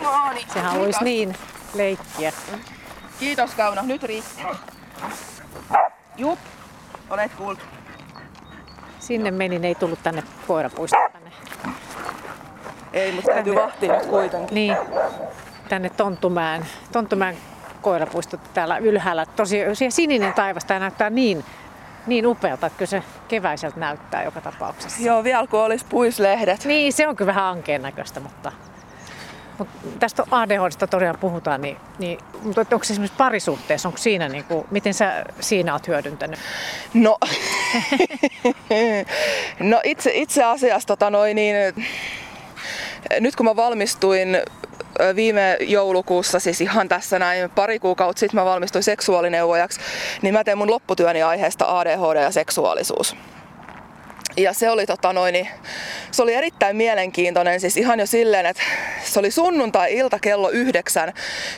No 0.00 0.32
niin. 0.32 0.46
Sehän 0.52 0.80
olisi 0.80 1.04
niin 1.04 1.36
leikkiä. 1.74 2.32
Kiitos 3.20 3.54
Kauno, 3.54 3.82
nyt 3.82 4.02
riittää. 4.02 4.54
Jup, 6.16 6.38
olet 7.10 7.32
kuullut. 7.34 7.58
Sinne 8.98 9.30
meni, 9.30 9.58
ne 9.58 9.68
ei 9.68 9.74
tullut 9.74 9.98
tänne 10.02 10.22
koirapuistoon. 10.46 11.12
Tänne. 11.12 11.30
Ei, 12.92 13.12
mutta 13.12 13.32
täytyy 13.32 13.54
vahtia 13.54 13.92
nyt 13.92 14.06
kuitenkin. 14.06 14.54
Niin, 14.54 14.76
tänne 15.68 15.90
Tonttumäen, 15.90 16.66
Tonttumäen 16.92 17.36
koirapuisto 17.82 18.36
täällä 18.54 18.78
ylhäällä. 18.78 19.26
Tosi 19.26 19.58
sininen 19.88 20.34
taivas, 20.34 20.64
tämä 20.64 20.80
näyttää 20.80 21.10
niin, 21.10 21.44
niin 22.06 22.26
upealta, 22.26 22.66
että 22.66 22.78
kyllä 22.78 22.90
se 22.90 23.02
keväiseltä 23.28 23.80
näyttää 23.80 24.24
joka 24.24 24.40
tapauksessa. 24.40 25.02
Joo, 25.02 25.24
vielä 25.24 25.46
kun 25.46 25.60
olisi 25.60 25.84
puislehdet. 25.88 26.64
Niin, 26.64 26.92
se 26.92 27.08
on 27.08 27.16
kyllä 27.16 27.26
vähän 27.26 27.44
ankeen 27.44 27.82
näköistä, 27.82 28.20
mutta, 28.20 28.52
mutta 29.58 29.74
tästä 29.98 30.24
ADHDsta 30.30 30.86
todella 30.86 31.18
puhutaan, 31.18 31.62
niin, 31.62 31.76
niin 31.98 32.18
mutta 32.42 32.66
onko 32.72 32.84
se 32.84 32.92
esimerkiksi 32.92 33.16
parisuhteessa, 33.18 33.88
onko 33.88 33.98
siinä, 33.98 34.28
niin 34.28 34.44
kuin, 34.44 34.66
miten 34.70 34.94
sä 34.94 35.24
siinä 35.40 35.72
oot 35.72 35.88
hyödyntänyt? 35.88 36.38
No, 36.94 37.18
no 39.60 39.80
itse, 39.84 40.10
itse 40.14 40.44
asiassa 40.44 40.86
tota 40.86 41.10
noin, 41.10 41.36
niin, 41.36 41.56
nyt 43.20 43.36
kun 43.36 43.46
mä 43.46 43.56
valmistuin 43.56 44.28
viime 45.16 45.56
joulukuussa, 45.60 46.38
siis 46.38 46.60
ihan 46.60 46.88
tässä 46.88 47.18
näin 47.18 47.50
pari 47.50 47.78
kuukautta 47.78 48.20
sitten 48.20 48.40
mä 48.40 48.44
valmistuin 48.44 48.84
seksuaalineuvojaksi, 48.84 49.80
niin 50.22 50.34
mä 50.34 50.44
teen 50.44 50.58
mun 50.58 50.70
lopputyöni 50.70 51.22
aiheesta 51.22 51.78
ADHD 51.78 52.22
ja 52.22 52.30
seksuaalisuus. 52.30 53.16
Ja 54.36 54.52
se 54.52 54.70
oli, 54.70 54.86
tota 54.86 55.12
noin, 55.12 55.48
se 56.10 56.22
oli 56.22 56.34
erittäin 56.34 56.76
mielenkiintoinen, 56.76 57.60
siis 57.60 57.76
ihan 57.76 58.00
jo 58.00 58.06
silleen, 58.06 58.46
että 58.46 58.62
se 59.04 59.18
oli 59.18 59.30
sunnuntai-ilta 59.30 60.18
kello 60.18 60.50
yhdeksän, 60.50 61.12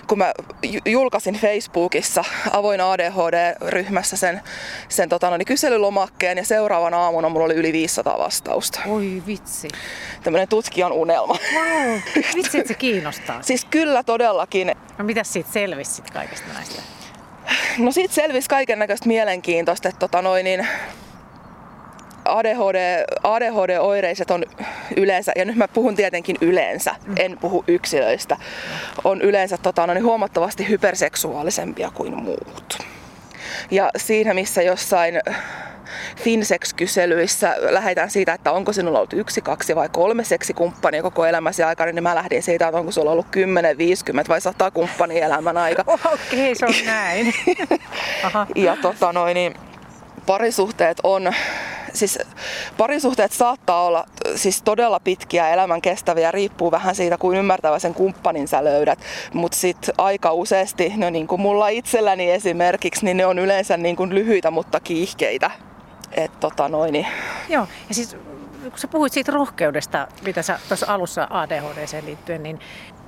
kun 0.06 0.18
mä 0.18 0.32
ju- 0.62 0.80
julkaisin 0.84 1.34
Facebookissa 1.34 2.24
avoin 2.50 2.80
ADHD-ryhmässä 2.80 4.16
sen, 4.16 4.40
sen 4.88 5.08
tota 5.08 5.30
noin, 5.30 5.44
kyselylomakkeen 5.44 6.38
ja 6.38 6.44
seuraavana 6.44 6.98
aamuna 6.98 7.28
mulla 7.28 7.44
oli 7.44 7.54
yli 7.54 7.72
500 7.72 8.18
vastausta. 8.18 8.80
Oi 8.86 9.22
vitsi. 9.26 9.68
Tämmönen 10.22 10.48
tutkijan 10.48 10.92
unelma. 10.92 11.36
Wow. 11.54 11.98
Vitsi, 12.36 12.58
että 12.58 12.68
se 12.68 12.74
kiinnostaa. 12.74 13.42
Siis 13.42 13.64
kyllä 13.64 14.02
todellakin. 14.02 14.72
No 14.98 15.04
mitäs 15.04 15.32
siitä 15.32 15.52
selvisi 15.52 16.02
kaikesta 16.12 16.52
näistä? 16.54 16.82
No 17.78 17.92
siitä 17.92 18.14
selvisi 18.14 18.48
kaiken 18.48 18.78
näköistä 18.78 19.06
mielenkiintoista, 19.08 19.88
että 19.88 19.98
tota 19.98 20.22
noin, 20.22 20.44
niin 20.44 20.68
ADHD, 22.28 23.04
ADHD-oireiset 23.22 24.30
on 24.30 24.44
yleensä, 24.96 25.32
ja 25.36 25.44
nyt 25.44 25.56
mä 25.56 25.68
puhun 25.68 25.96
tietenkin 25.96 26.36
yleensä, 26.40 26.94
en 27.16 27.38
puhu 27.38 27.64
yksilöistä, 27.68 28.36
on 29.04 29.20
yleensä 29.20 29.58
tota, 29.58 29.86
no 29.86 29.94
niin 29.94 30.04
huomattavasti 30.04 30.68
hyperseksuaalisempia 30.68 31.90
kuin 31.94 32.22
muut. 32.22 32.78
Ja 33.70 33.90
siinä 33.96 34.34
missä 34.34 34.62
jossain 34.62 35.20
Finsex-kyselyissä 36.16 37.56
lähdetään 37.58 38.10
siitä, 38.10 38.32
että 38.32 38.52
onko 38.52 38.72
sinulla 38.72 38.98
ollut 38.98 39.12
yksi, 39.12 39.40
kaksi 39.40 39.76
vai 39.76 39.88
kolme 39.88 40.24
seksikumppania 40.24 41.02
koko 41.02 41.26
elämäsi 41.26 41.62
aikana, 41.62 41.92
niin 41.92 42.02
mä 42.02 42.14
lähdin 42.14 42.42
siitä, 42.42 42.68
että 42.68 42.78
onko 42.78 42.92
sulla 42.92 43.10
ollut 43.10 43.26
10, 43.30 43.78
50 43.78 44.28
vai 44.28 44.40
100 44.40 44.70
kumppania 44.70 45.26
elämän 45.26 45.56
aikana. 45.56 45.92
Okei, 46.14 46.52
okay, 46.52 46.54
se 46.54 46.66
on 46.66 46.86
näin. 46.86 47.34
Aha. 48.24 48.46
Ja 48.54 48.76
tota 48.82 49.12
noin, 49.12 49.34
niin 49.34 49.54
parisuhteet 50.26 50.98
on, 51.02 51.32
siis 51.96 52.18
parisuhteet 52.76 53.32
saattaa 53.32 53.84
olla 53.84 54.04
siis 54.34 54.62
todella 54.62 55.00
pitkiä 55.00 55.50
elämän 55.50 55.82
kestäviä, 55.82 56.32
riippuu 56.32 56.70
vähän 56.70 56.94
siitä, 56.94 57.18
kuin 57.18 57.38
ymmärtävä 57.38 57.78
sen 57.78 57.94
kumppanin 57.94 58.48
sä 58.48 58.64
löydät. 58.64 58.98
Mutta 59.32 59.58
sitten 59.58 59.94
aika 59.98 60.32
useasti, 60.32 60.92
no 60.96 61.10
niin 61.10 61.26
kuin 61.26 61.40
mulla 61.40 61.68
itselläni 61.68 62.30
esimerkiksi, 62.30 63.04
niin 63.04 63.16
ne 63.16 63.26
on 63.26 63.38
yleensä 63.38 63.76
niin 63.76 63.96
kuin 63.96 64.14
lyhyitä, 64.14 64.50
mutta 64.50 64.80
kiihkeitä. 64.80 65.50
Et 66.12 66.40
tota 66.40 66.68
noin, 66.68 66.92
niin 66.92 67.06
Joo, 67.48 67.66
ja 67.88 67.94
siis 67.94 68.16
kun 68.70 68.78
sä 68.78 68.88
puhuit 68.88 69.12
siitä 69.12 69.32
rohkeudesta, 69.32 70.08
mitä 70.24 70.42
sä 70.42 70.58
tuossa 70.68 70.86
alussa 70.94 71.26
ADHD 71.30 72.02
liittyen, 72.04 72.42
niin 72.42 72.60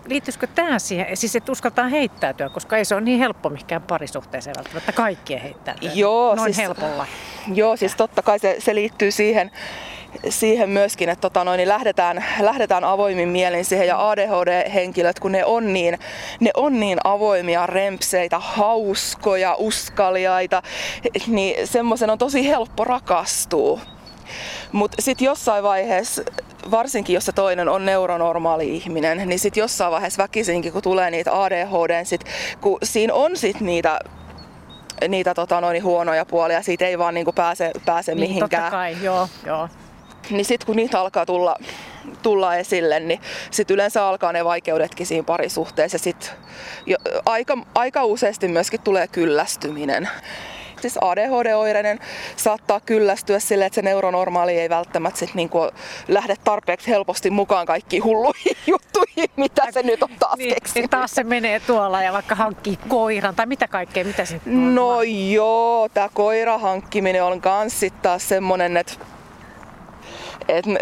liittyisikö 0.08 0.46
tämä 0.46 0.78
siihen, 0.78 1.16
siis 1.16 1.36
että 1.36 1.52
uskaltaa 1.52 1.88
heittäytyä, 1.88 2.48
koska 2.48 2.76
ei 2.76 2.84
se 2.84 2.94
ole 2.94 3.02
niin 3.02 3.18
helppo 3.18 3.48
mihinkään 3.48 3.82
parisuhteeseen 3.82 4.56
välttämättä 4.56 4.92
kaikkien 4.92 5.40
heittäytyä 5.40 5.90
Joo, 5.94 6.34
noin 6.34 6.54
siis- 6.54 6.66
helpolla. 6.66 7.06
Joo, 7.54 7.76
siis 7.76 7.94
totta 7.94 8.22
kai 8.22 8.38
se, 8.38 8.56
se 8.58 8.74
liittyy 8.74 9.10
siihen, 9.10 9.50
siihen 10.28 10.70
myöskin, 10.70 11.08
että 11.08 11.20
tota 11.20 11.44
noin, 11.44 11.58
niin 11.58 11.68
lähdetään, 11.68 12.24
lähdetään 12.40 12.84
avoimin 12.84 13.28
mielin 13.28 13.64
siihen 13.64 13.86
ja 13.86 14.10
ADHD-henkilöt, 14.10 15.20
kun 15.20 15.32
ne 15.32 15.44
on 15.44 15.72
niin, 15.72 15.98
ne 16.40 16.50
on 16.56 16.80
niin 16.80 16.98
avoimia, 17.04 17.66
rempseitä, 17.66 18.38
hauskoja, 18.38 19.54
uskaliaita, 19.58 20.62
niin 21.26 21.66
semmoisen 21.66 22.10
on 22.10 22.18
tosi 22.18 22.48
helppo 22.48 22.84
rakastua. 22.84 23.80
Mutta 24.72 25.02
sitten 25.02 25.26
jossain 25.26 25.64
vaiheessa, 25.64 26.22
varsinkin 26.70 27.14
jos 27.14 27.26
se 27.26 27.32
toinen 27.32 27.68
on 27.68 27.86
neuronormaali 27.86 28.76
ihminen, 28.76 29.28
niin 29.28 29.38
sitten 29.38 29.60
jossain 29.60 29.92
vaiheessa 29.92 30.22
väkisinkin, 30.22 30.72
kun 30.72 30.82
tulee 30.82 31.10
niitä 31.10 31.42
ADHD, 31.42 32.04
sit, 32.04 32.24
kun 32.60 32.78
siinä 32.82 33.14
on 33.14 33.36
sitten 33.36 33.66
niitä 33.66 33.98
niitä 35.08 35.34
tota, 35.34 35.60
noin, 35.60 35.82
huonoja 35.82 36.24
puolia, 36.24 36.62
siitä 36.62 36.86
ei 36.86 36.98
vaan 36.98 37.14
niinku 37.14 37.32
pääse, 37.32 37.70
pääse 37.86 38.14
Niin, 38.14 38.20
totta 38.20 38.34
mihinkään. 38.34 38.70
kai, 38.70 38.96
joo, 39.02 39.28
joo. 39.46 39.68
Niin 40.30 40.44
sitten 40.44 40.66
kun 40.66 40.76
niitä 40.76 41.00
alkaa 41.00 41.26
tulla, 41.26 41.56
tulla 42.22 42.54
esille, 42.56 43.00
niin 43.00 43.20
sitten 43.50 43.74
yleensä 43.74 44.06
alkaa 44.06 44.32
ne 44.32 44.44
vaikeudetkin 44.44 45.06
siinä 45.06 45.24
parisuhteessa. 45.24 45.94
Ja 45.94 45.98
sit 45.98 46.34
jo, 46.86 46.96
aika, 47.26 47.58
aika 47.74 48.04
useasti 48.04 48.48
myöskin 48.48 48.80
tulee 48.80 49.06
kyllästyminen. 49.06 50.08
Siis 50.80 50.98
ADHD-oireinen 51.00 51.98
saattaa 52.36 52.80
kyllästyä 52.80 53.38
sille, 53.38 53.66
että 53.66 53.74
se 53.74 53.82
neuronormaali 53.82 54.58
ei 54.60 54.68
välttämättä 54.68 55.18
sit 55.18 55.34
niinku 55.34 55.58
lähde 56.08 56.34
tarpeeksi 56.44 56.88
helposti 56.90 57.30
mukaan 57.30 57.66
kaikkiin 57.66 58.04
hulluihin 58.04 58.56
juttuihin, 58.66 59.28
mitä 59.36 59.72
se 59.72 59.82
nyt 59.82 60.02
on 60.02 60.08
taas 60.18 60.36
Niin, 60.38 60.54
keksinyt. 60.54 60.74
niin 60.74 60.90
taas 60.90 61.10
se 61.14 61.24
menee 61.24 61.60
tuolla 61.60 62.02
ja 62.02 62.12
vaikka 62.12 62.34
hankkii 62.34 62.78
koiran 62.88 63.34
tai 63.34 63.46
mitä 63.46 63.68
kaikkea, 63.68 64.04
mitä 64.04 64.24
se 64.24 64.40
No 64.46 65.02
joo, 65.32 65.88
tämä 65.94 66.08
koira 66.14 66.58
hankkiminen 66.58 67.24
on 67.24 67.40
kans 67.40 67.80
sit 67.80 68.02
taas 68.02 68.28
semmonen, 68.28 68.76
että 68.76 68.92
et 70.48 70.66
me, 70.66 70.78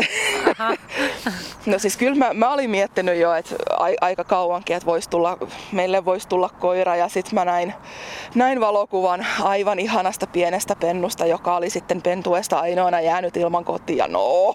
no 1.67 1.79
siis 1.79 1.97
kyllä 1.97 2.15
mä, 2.15 2.35
mä 2.35 2.53
olin 2.53 2.71
miettinyt 2.71 3.19
jo, 3.19 3.35
että 3.35 3.55
ai, 3.79 3.97
aika 4.01 4.25
kauankin, 4.25 4.77
että 4.77 4.87
vois 4.87 5.09
tulla, 5.09 5.39
meille 5.73 6.05
voisi 6.05 6.29
tulla 6.29 6.49
koira 6.49 6.97
ja 6.97 7.09
sitten 7.09 7.35
mä 7.35 7.45
näin, 7.45 7.75
näin 8.35 8.61
valokuvan 8.61 9.27
aivan 9.43 9.79
ihanasta 9.79 10.27
pienestä 10.27 10.77
pennusta, 10.77 11.27
joka 11.27 11.57
oli 11.57 11.71
sitten 11.71 12.03
pentuesta 12.03 12.59
ainoana 12.61 13.01
jäänyt 13.01 13.37
ilman 13.37 13.65
kotia. 13.65 14.09
No, 14.09 14.55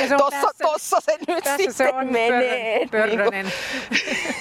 Ja 0.00 0.08
se 0.08 0.16
tossa, 0.16 0.30
tässä- 0.40 0.62
tossa 0.64 1.00
se 1.00 1.12
nyt 1.28 1.44
Tässä 1.44 1.56
sitten 1.56 1.74
se 1.74 1.88
on 1.94 2.06
menee. 2.12 2.78
pörrö- 2.84 2.88
pörrönen. 2.90 3.52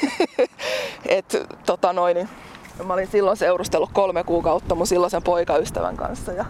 Et, 1.09 1.35
tota 1.65 1.93
noin, 1.93 2.15
niin, 2.15 2.29
mä 2.83 2.93
olin 2.93 3.07
silloin 3.07 3.37
seurustellut 3.37 3.89
kolme 3.93 4.23
kuukautta 4.23 4.75
mun 4.75 4.87
silloisen 4.87 5.23
poikaystävän 5.23 5.97
kanssa 5.97 6.31
ja 6.31 6.45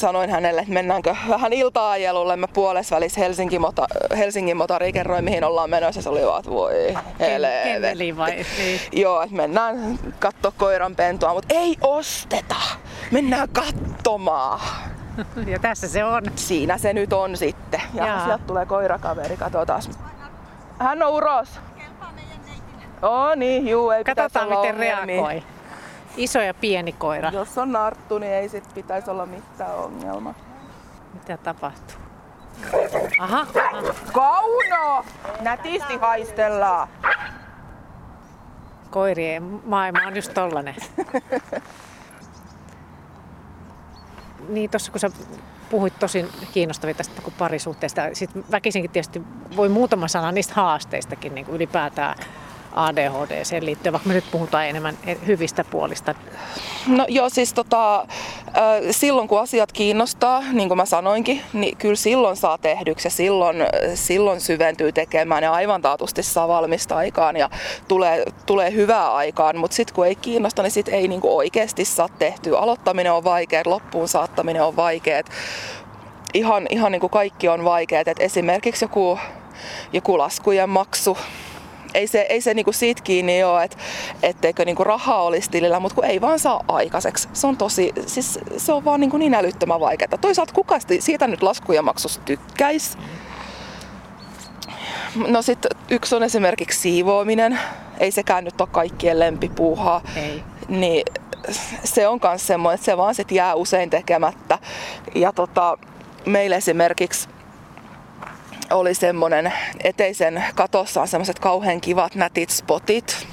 sanoin 0.00 0.30
hänelle, 0.30 0.60
että 0.60 0.72
mennäänkö 0.74 1.16
vähän 1.28 1.52
ilta-ajelulle. 1.52 2.36
Mä 2.36 2.48
puolesvälis 2.48 3.16
Helsingin, 3.16 3.60
mota, 3.60 3.86
Helsingin 4.16 4.56
motari 4.56 4.92
kerroin, 4.92 5.24
mihin 5.24 5.44
ollaan 5.44 5.70
menossa. 5.70 6.02
Se 6.02 6.08
oli 6.08 6.26
vaan, 6.26 6.38
että 6.38 6.50
voi 6.50 6.94
helvetti. 7.20 8.16
Vai? 8.16 8.30
Niin. 8.58 8.80
Joo, 9.02 9.22
että 9.22 9.36
mennään 9.36 9.98
katsoa 10.18 10.52
koiran 10.58 10.96
pentua, 10.96 11.34
mutta 11.34 11.54
ei 11.54 11.76
osteta. 11.80 12.56
Mennään 13.10 13.48
katsomaan. 13.48 14.60
Ja 15.46 15.58
tässä 15.58 15.88
se 15.88 16.04
on. 16.04 16.22
Siinä 16.36 16.78
se 16.78 16.92
nyt 16.92 17.12
on 17.12 17.36
sitten. 17.36 17.82
Ja 17.94 18.06
Jaa. 18.06 18.24
sieltä 18.24 18.44
tulee 18.46 18.66
koirakaveri, 18.66 19.36
katsotaan. 19.36 19.82
Hän 20.78 21.02
on 21.02 21.12
uros. 21.12 21.48
Oo 23.02 23.34
niin, 23.34 23.68
juu, 23.68 23.90
ei 23.90 24.04
pitäisi 24.04 24.34
Katsotaan 24.34 24.46
olla 24.46 24.72
miten 24.72 24.74
ongelmia. 24.98 25.24
reagoi. 25.24 25.53
Iso 26.16 26.40
ja 26.40 26.54
pieni 26.54 26.92
koira. 26.92 27.30
Jos 27.30 27.58
on 27.58 27.72
narttu, 27.72 28.18
niin 28.18 28.32
ei 28.32 28.48
sit 28.48 28.74
pitäisi 28.74 29.10
olla 29.10 29.26
mitään 29.26 29.74
ongelmaa. 29.74 30.34
Mitä 31.14 31.36
tapahtuu? 31.36 31.96
Aha, 33.20 33.46
aha. 33.62 33.94
Kauno! 34.12 35.04
Nätisti 35.40 35.96
haistellaan. 35.96 36.88
koirien 38.90 39.60
maailma 39.64 40.06
on 40.06 40.16
just 40.16 40.34
tollanen. 40.34 40.76
Niin 44.48 44.70
tuossa 44.70 44.92
kun 44.92 45.00
sä 45.00 45.10
puhuit 45.70 45.98
tosi 45.98 46.26
kiinnostavia 46.52 46.94
tästä 46.94 47.22
kuin 47.22 47.34
parisuhteesta, 47.38 48.02
sitten 48.12 48.44
väkisinkin 48.50 48.90
tietysti 48.90 49.22
voi 49.56 49.68
muutama 49.68 50.08
sana 50.08 50.32
niistä 50.32 50.54
haasteistakin 50.54 51.34
niin 51.34 51.46
kuin 51.46 51.56
ylipäätään 51.56 52.14
ADHD 52.74 53.60
liittyen, 53.60 53.92
vaikka 53.92 54.08
me 54.08 54.14
nyt 54.14 54.30
puhutaan 54.30 54.66
enemmän 54.66 54.98
hyvistä 55.26 55.64
puolista. 55.64 56.14
No 56.86 57.06
joo, 57.08 57.28
siis 57.28 57.52
tota, 57.52 58.06
silloin 58.90 59.28
kun 59.28 59.40
asiat 59.40 59.72
kiinnostaa, 59.72 60.42
niin 60.52 60.68
kuin 60.68 60.78
mä 60.78 60.84
sanoinkin, 60.84 61.40
niin 61.52 61.76
kyllä 61.76 61.94
silloin 61.94 62.36
saa 62.36 62.58
tehdyksi 62.58 63.06
ja 63.06 63.10
silloin, 63.10 63.56
silloin 63.94 64.40
syventyy 64.40 64.92
tekemään 64.92 65.42
ja 65.42 65.52
aivan 65.52 65.82
taatusti 65.82 66.22
saa 66.22 66.48
valmista 66.48 66.96
aikaan 66.96 67.36
ja 67.36 67.50
tulee, 67.88 68.24
tulee 68.46 68.72
hyvää 68.72 69.12
aikaan, 69.12 69.56
mutta 69.56 69.74
sitten 69.74 69.94
kun 69.94 70.06
ei 70.06 70.14
kiinnosta, 70.14 70.62
niin 70.62 70.70
sitten 70.70 70.94
ei 70.94 71.08
niinku 71.08 71.36
oikeasti 71.36 71.84
saa 71.84 72.08
tehtyä. 72.08 72.58
Aloittaminen 72.58 73.12
on 73.12 73.24
vaikea, 73.24 73.62
loppuun 73.66 74.08
saattaminen 74.08 74.62
on 74.62 74.76
vaikea. 74.76 75.22
Ihan, 76.34 76.66
ihan 76.70 76.92
niin 76.92 77.00
kuin 77.00 77.10
kaikki 77.10 77.48
on 77.48 77.64
vaikeaa. 77.64 78.04
esimerkiksi 78.18 78.84
joku, 78.84 79.18
joku 79.92 80.18
laskujen 80.18 80.70
maksu, 80.70 81.18
ei 81.94 82.06
se, 82.06 82.26
ei 82.28 82.40
se 82.40 82.54
niinku 82.54 82.72
siitä 82.72 83.02
kiinni 83.02 83.44
ole, 83.44 83.64
että 83.64 83.76
etteikö 84.22 84.64
niinku 84.64 84.84
rahaa 84.84 85.22
olisi 85.22 85.50
tilillä, 85.50 85.80
mutta 85.80 85.94
kun 85.94 86.04
ei 86.04 86.20
vaan 86.20 86.38
saa 86.38 86.64
aikaiseksi. 86.68 87.28
Se 87.32 87.46
on 87.46 87.56
tosi, 87.56 87.92
siis 88.06 88.38
se 88.56 88.72
on 88.72 88.84
vaan 88.84 89.00
niinku 89.00 89.16
niin 89.16 89.34
älyttömän 89.34 89.80
vaikeaa. 89.80 90.18
Toisaalta 90.20 90.54
kuka 90.54 90.78
siitä 90.98 91.26
nyt 91.26 91.42
laskujen 91.42 91.84
maksusta 91.84 92.24
tykkäisi? 92.24 92.98
No 95.14 95.42
sitten 95.42 95.70
yksi 95.90 96.14
on 96.14 96.22
esimerkiksi 96.22 96.80
siivoaminen. 96.80 97.58
Ei 97.98 98.10
sekään 98.10 98.44
nyt 98.44 98.60
ole 98.60 98.68
kaikkien 98.72 99.18
lempipuuhaa. 99.18 100.00
Ei. 100.16 100.42
Niin 100.68 101.02
se 101.84 102.08
on 102.08 102.20
myös 102.22 102.46
semmoinen, 102.46 102.74
että 102.74 102.84
se 102.84 102.96
vaan 102.96 103.14
sit 103.14 103.32
jää 103.32 103.54
usein 103.54 103.90
tekemättä. 103.90 104.58
Ja 105.14 105.32
tota, 105.32 105.78
meillä 106.26 106.56
esimerkiksi 106.56 107.28
oli 108.70 108.94
semmoinen 108.94 109.52
eteisen 109.84 110.44
katossa 110.54 111.00
on 111.00 111.08
semmoiset 111.08 111.38
kauhean 111.38 111.80
kivat 111.80 112.14
nätit 112.14 112.50
spotit. 112.50 113.26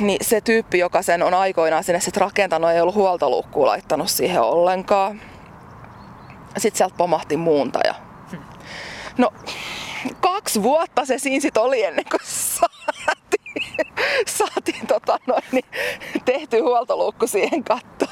Niin 0.00 0.24
se 0.24 0.40
tyyppi, 0.40 0.78
joka 0.78 1.02
sen 1.02 1.22
on 1.22 1.34
aikoinaan 1.34 1.84
sinne 1.84 2.00
sit 2.00 2.16
rakentanut, 2.16 2.70
ei 2.70 2.80
ollut 2.80 2.94
huoltoluukkua 2.94 3.66
laittanut 3.66 4.10
siihen 4.10 4.40
ollenkaan. 4.42 5.20
Sitten 6.58 6.78
sieltä 6.78 6.96
pomahti 6.96 7.36
muuntaja. 7.36 7.94
No, 9.18 9.32
kaksi 10.20 10.62
vuotta 10.62 11.04
se 11.04 11.18
siinä 11.18 11.42
sit 11.42 11.56
oli 11.56 11.84
ennen 11.84 12.04
kuin 12.10 12.20
saatiin, 12.24 12.79
saatiin 14.38 14.86
tota 14.86 15.18
noin, 15.26 15.42
niin 15.52 15.64
tehty 16.24 16.60
huoltoluukku 16.60 17.26
siihen 17.26 17.64
kattoon 17.64 18.10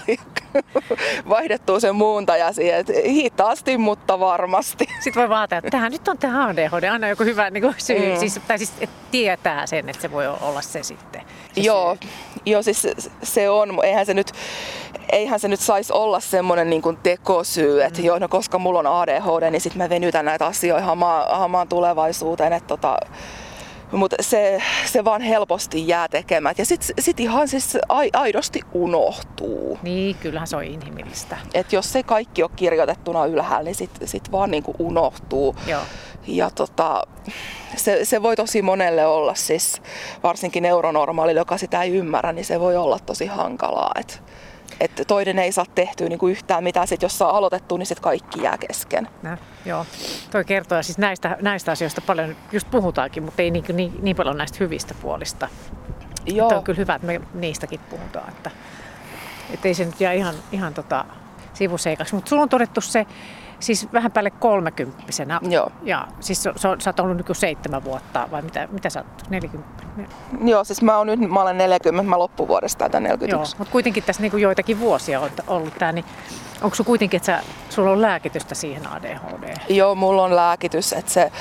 vaihdettua 1.28 1.80
sen 1.80 1.94
muuntaja 1.94 2.52
siihen, 2.52 2.80
että 2.80 2.92
hitaasti, 3.06 3.78
mutta 3.78 4.20
varmasti. 4.20 4.86
Sitten 5.04 5.20
voi 5.20 5.28
vaatia, 5.28 5.58
että 5.58 5.70
tähän 5.70 5.92
nyt 5.92 6.08
on 6.08 6.18
tämä 6.18 6.46
ADHD, 6.46 6.84
aina 6.84 7.08
joku 7.08 7.24
hyvä 7.24 7.50
niin 7.50 7.62
kuin 7.62 7.74
syy, 7.78 8.12
mm. 8.12 8.18
siis, 8.18 8.40
tai 8.48 8.58
siis 8.58 8.72
tietää 9.10 9.66
sen, 9.66 9.88
että 9.88 10.02
se 10.02 10.12
voi 10.12 10.26
olla 10.26 10.62
se 10.62 10.82
sitten. 10.82 11.22
Se 11.52 11.60
joo, 11.60 11.96
joo, 12.46 12.62
siis 12.62 12.86
se 13.22 13.50
on, 13.50 13.84
eihän 13.84 14.06
se 14.06 14.14
nyt, 14.14 14.32
eihän 15.12 15.40
se 15.40 15.48
nyt 15.48 15.60
saisi 15.60 15.92
olla 15.92 16.20
semmoinen 16.20 16.70
niin 16.70 16.82
tekosyy, 17.02 17.82
että 17.82 18.00
mm. 18.00 18.04
joo, 18.04 18.18
no 18.18 18.28
koska 18.28 18.58
mulla 18.58 18.78
on 18.78 18.86
ADHD, 18.86 19.50
niin 19.50 19.60
sitten 19.60 19.82
mä 19.82 19.88
venytän 19.88 20.24
näitä 20.24 20.46
asioita 20.46 20.86
hamaan, 20.86 21.38
hamaan 21.38 21.68
tulevaisuuteen, 21.68 22.52
että 22.52 22.68
tota, 22.68 22.98
mutta 23.92 24.16
se, 24.20 24.62
se 24.86 25.04
vaan 25.04 25.20
helposti 25.20 25.88
jää 25.88 26.08
tekemään. 26.08 26.54
Ja 26.58 26.66
sitten 26.66 26.94
sit 26.98 27.20
ihan 27.20 27.48
siis 27.48 27.78
aidosti 28.12 28.60
unohtuu. 28.72 29.78
Niin, 29.82 30.16
kyllähän 30.16 30.46
se 30.48 30.56
on 30.56 30.64
inhimillistä. 30.64 31.36
Et 31.54 31.72
jos 31.72 31.92
se 31.92 32.02
kaikki 32.02 32.42
on 32.42 32.50
kirjoitettuna 32.56 33.26
ylhäällä, 33.26 33.64
niin 33.64 33.74
sitten 33.74 34.08
sit 34.08 34.32
vaan 34.32 34.50
niinku 34.50 34.74
unohtuu. 34.78 35.56
Joo. 35.66 35.82
Ja 36.26 36.50
tota, 36.50 37.02
se, 37.76 38.04
se 38.04 38.22
voi 38.22 38.36
tosi 38.36 38.62
monelle 38.62 39.06
olla 39.06 39.34
siis, 39.34 39.82
varsinkin 40.22 40.62
neuronormaalille, 40.62 41.40
joka 41.40 41.58
sitä 41.58 41.82
ei 41.82 41.90
ymmärrä, 41.90 42.32
niin 42.32 42.44
se 42.44 42.60
voi 42.60 42.76
olla 42.76 42.98
tosi 42.98 43.26
hankalaa. 43.26 43.92
Et, 44.00 44.22
että 44.80 45.04
toinen 45.04 45.38
ei 45.38 45.52
saa 45.52 45.64
tehtyä 45.74 46.08
niin 46.08 46.18
kuin 46.18 46.30
yhtään 46.30 46.64
mitään. 46.64 46.88
Sitten 46.88 47.04
jos 47.04 47.18
saa 47.18 47.36
aloitettu, 47.36 47.76
niin 47.76 47.86
sitten 47.86 48.02
kaikki 48.02 48.42
jää 48.42 48.58
kesken. 48.58 49.08
No, 49.22 49.36
joo, 49.64 49.86
toi 50.30 50.44
kertoo 50.44 50.82
siis 50.82 50.98
näistä, 50.98 51.36
näistä 51.40 51.72
asioista 51.72 52.00
paljon 52.00 52.36
just 52.52 52.70
puhutaankin, 52.70 53.22
mutta 53.22 53.42
ei 53.42 53.50
niin, 53.50 53.64
niin, 53.72 53.92
niin 54.02 54.16
paljon 54.16 54.38
näistä 54.38 54.56
hyvistä 54.60 54.94
puolista. 55.02 55.48
Joo. 56.26 56.46
Että 56.46 56.56
on 56.56 56.64
kyllä 56.64 56.76
hyvä, 56.76 56.94
että 56.94 57.06
me 57.06 57.20
niistäkin 57.34 57.80
puhutaan. 57.80 58.28
Että, 58.28 58.50
että 59.54 59.68
ei 59.68 59.74
se 59.74 59.84
nyt 59.84 60.00
jää 60.00 60.12
ihan, 60.12 60.34
ihan 60.52 60.74
tota 60.74 61.04
sivuseikaksi. 61.58 62.14
Mutta 62.14 62.28
sulla 62.28 62.42
on 62.42 62.48
todettu 62.48 62.80
se, 62.80 63.06
Siis 63.60 63.92
vähän 63.92 64.12
päälle 64.12 64.30
kolmekymppisenä. 64.30 65.40
Joo. 65.48 65.70
Ja 65.82 66.08
siis 66.20 66.42
so, 66.42 66.52
sä 66.56 66.68
oot 66.86 67.00
ollut 67.00 67.16
nyt 67.16 67.26
seitsemän 67.32 67.84
vuotta, 67.84 68.28
vai 68.30 68.42
mitä, 68.42 68.68
mitä 68.72 68.90
sä 68.90 69.00
oot, 69.00 69.30
40? 69.30 69.68
Joo, 70.44 70.64
siis 70.64 70.82
mä 70.82 70.98
oon 70.98 71.06
nyt, 71.06 71.20
mä 71.20 71.42
olen 71.42 71.58
40, 71.58 72.10
mä 72.10 72.18
loppuvuodesta 72.18 72.78
täytän 72.78 73.02
41. 73.02 73.52
Joo, 73.52 73.58
mutta 73.58 73.72
kuitenkin 73.72 74.02
tässä 74.02 74.22
niin 74.22 74.30
kuin 74.30 74.42
joitakin 74.42 74.80
vuosia 74.80 75.20
on 75.20 75.30
ollut 75.46 75.74
tää, 75.78 75.92
niin 75.92 76.04
onko 76.62 76.76
sulla 76.76 76.86
kuitenkin, 76.86 77.16
että 77.16 77.26
sä, 77.26 77.42
sulla 77.70 77.90
on 77.90 78.02
lääkitystä 78.02 78.54
siihen 78.54 78.86
ADHD? 78.86 79.54
Joo, 79.68 79.94
mulla 79.94 80.24
on 80.24 80.36
lääkitys, 80.36 80.92
että 80.92 81.12
se, 81.12 81.32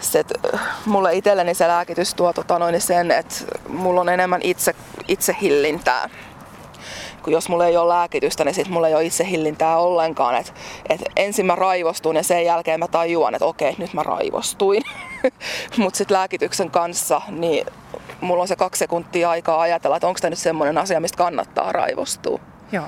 se, 0.00 0.24
mulle 0.86 1.14
itselleni 1.14 1.54
se 1.54 1.68
lääkitys 1.68 2.14
tuo 2.14 2.32
tota 2.32 2.58
noin 2.58 2.80
sen, 2.80 3.10
että 3.10 3.34
mulla 3.68 4.00
on 4.00 4.08
enemmän 4.08 4.40
itse, 4.42 4.74
itsehillintää 5.08 6.08
kun 7.26 7.32
jos 7.32 7.48
mulla 7.48 7.66
ei 7.66 7.76
ole 7.76 7.94
lääkitystä, 7.94 8.44
niin 8.44 8.54
sit 8.54 8.68
mulla 8.68 8.88
ei 8.88 8.94
ole 8.94 9.04
itsehillintää 9.04 9.78
ollenkaan. 9.78 10.34
Et, 10.34 10.54
et 10.88 11.00
ensin 11.16 11.46
mä 11.46 11.54
raivostun 11.54 12.16
ja 12.16 12.22
sen 12.22 12.44
jälkeen 12.44 12.80
mä 12.80 12.88
tajuan, 12.88 13.34
että 13.34 13.46
okei, 13.46 13.74
nyt 13.78 13.94
mä 13.94 14.02
raivostuin. 14.02 14.82
Mutta 15.78 15.96
sitten 15.96 16.16
lääkityksen 16.16 16.70
kanssa, 16.70 17.22
niin 17.28 17.66
mulla 18.20 18.42
on 18.42 18.48
se 18.48 18.56
kaksi 18.56 18.78
sekuntia 18.78 19.30
aikaa 19.30 19.60
ajatella, 19.60 19.96
että 19.96 20.06
onko 20.06 20.20
tämä 20.20 20.30
nyt 20.30 20.38
semmoinen 20.38 20.78
asia, 20.78 21.00
mistä 21.00 21.18
kannattaa 21.18 21.72
raivostua. 21.72 22.40
Joo. 22.72 22.84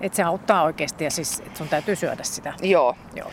Että 0.00 0.16
se 0.16 0.22
auttaa 0.22 0.62
oikeasti 0.62 1.04
ja 1.04 1.10
siis 1.10 1.40
että 1.40 1.58
sun 1.58 1.68
täytyy 1.68 1.96
syödä 1.96 2.22
sitä. 2.22 2.52
Joo. 2.62 2.96
Joo. 3.14 3.30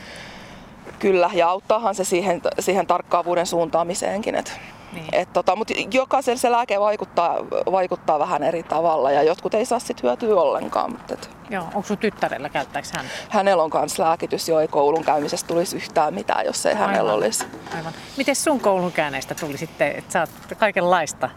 Kyllä, 1.00 1.30
ja 1.34 1.50
auttaahan 1.50 1.96
se 1.96 2.04
siihen, 2.04 2.42
siihen 2.60 2.88
tarkkaavuuden 2.88 3.46
suuntaamiseenkin. 3.46 4.36
Että 4.36 4.52
niin. 4.93 5.06
Et 5.12 5.34
tota, 5.34 5.56
mutta 5.56 5.73
jokaisen 5.93 6.38
se 6.38 6.52
lääke 6.52 6.80
vaikuttaa, 6.80 7.38
vaikuttaa 7.71 8.19
vähän 8.19 8.43
eri 8.43 8.63
tavalla 8.63 9.12
ja 9.12 9.23
jotkut 9.23 9.54
ei 9.54 9.65
saa 9.65 9.80
sit 9.80 10.04
hyötyä 10.04 10.36
ollenkaan. 10.36 10.91
Mutta 10.91 11.13
et. 11.13 11.30
Joo, 11.49 11.63
onko 11.63 11.84
sun 11.84 11.97
tyttärellä, 11.97 12.49
käyttääkö 12.49 12.88
hän? 12.93 13.06
Hänellä 13.30 13.63
on 13.63 13.69
myös 13.73 13.99
lääkitys, 13.99 14.49
jo 14.49 14.60
ei 14.60 14.67
koulun 14.67 15.04
käymisestä 15.04 15.47
tulisi 15.47 15.75
yhtään 15.75 16.13
mitään, 16.13 16.45
jos 16.45 16.65
ei 16.65 16.73
Aivan. 16.73 16.89
hänellä 16.89 17.13
olisi. 17.13 17.45
Aivan. 17.78 17.93
Miten 18.17 18.36
sun 18.36 18.60
koulun 18.60 18.91
käänneistä 18.91 19.36
tuli 19.36 19.58
sitten, 19.58 19.95
että 19.95 20.13
sä 20.13 20.19
oot 20.19 20.30
kaikenlaista? 20.58 21.30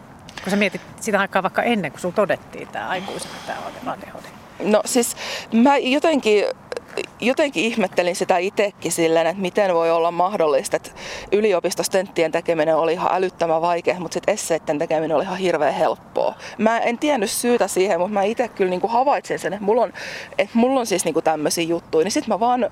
Kun 0.43 0.51
sä 0.51 0.57
mietit 0.57 0.81
sitä 0.99 1.19
aikaa 1.19 1.43
vaikka 1.43 1.63
ennen 1.63 1.91
kuin 1.91 2.01
sulla 2.01 2.15
todettiin 2.15 2.67
tämä 2.67 2.89
aikuisena 2.89 3.33
tämä 3.47 3.91
ADHD. 3.91 4.25
No 4.59 4.81
siis 4.85 5.15
mä 5.53 5.77
jotenkin 5.77 6.45
jotenkin 7.19 7.63
ihmettelin 7.63 8.15
sitä 8.15 8.37
itsekin 8.37 8.91
silleen, 8.91 9.27
että 9.27 9.41
miten 9.41 9.73
voi 9.73 9.91
olla 9.91 10.11
mahdollista, 10.11 10.77
että 10.77 10.91
yliopistostenttien 11.31 12.31
tekeminen 12.31 12.75
oli 12.75 12.93
ihan 12.93 13.09
älyttömän 13.13 13.61
vaikea, 13.61 13.99
mutta 13.99 14.13
sitten 14.13 14.33
esseiden 14.33 14.79
tekeminen 14.79 15.17
oli 15.17 15.23
ihan 15.23 15.37
hirveän 15.37 15.73
helppoa. 15.73 16.35
Mä 16.57 16.79
en 16.79 16.97
tiennyt 16.97 17.31
syytä 17.31 17.67
siihen, 17.67 17.99
mutta 17.99 18.13
mä 18.13 18.23
itse 18.23 18.47
kyllä 18.47 18.69
niinku 18.69 18.87
havaitsin 18.87 19.39
sen, 19.39 19.53
että 19.53 19.65
mulla 19.65 19.81
on, 19.81 19.93
että 20.37 20.57
mulla 20.57 20.79
on 20.79 20.85
siis 20.85 21.05
niinku 21.05 21.21
tämmöisiä 21.21 21.63
juttuja. 21.63 22.03
Niin 22.03 22.11
sitten 22.11 22.33
mä 22.33 22.39
vaan, 22.39 22.71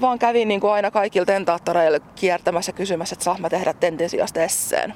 vaan 0.00 0.18
kävin 0.18 0.48
niinku 0.48 0.68
aina 0.68 0.90
kaikilla 0.90 1.26
tentaattoreilla 1.26 1.98
kiertämässä 2.14 2.70
ja 2.70 2.76
kysymässä, 2.76 3.14
että 3.14 3.24
saa 3.24 3.38
mä 3.38 3.50
tehdä 3.50 3.72
tentin 3.72 4.10
sijasta 4.10 4.42
esseen 4.42 4.94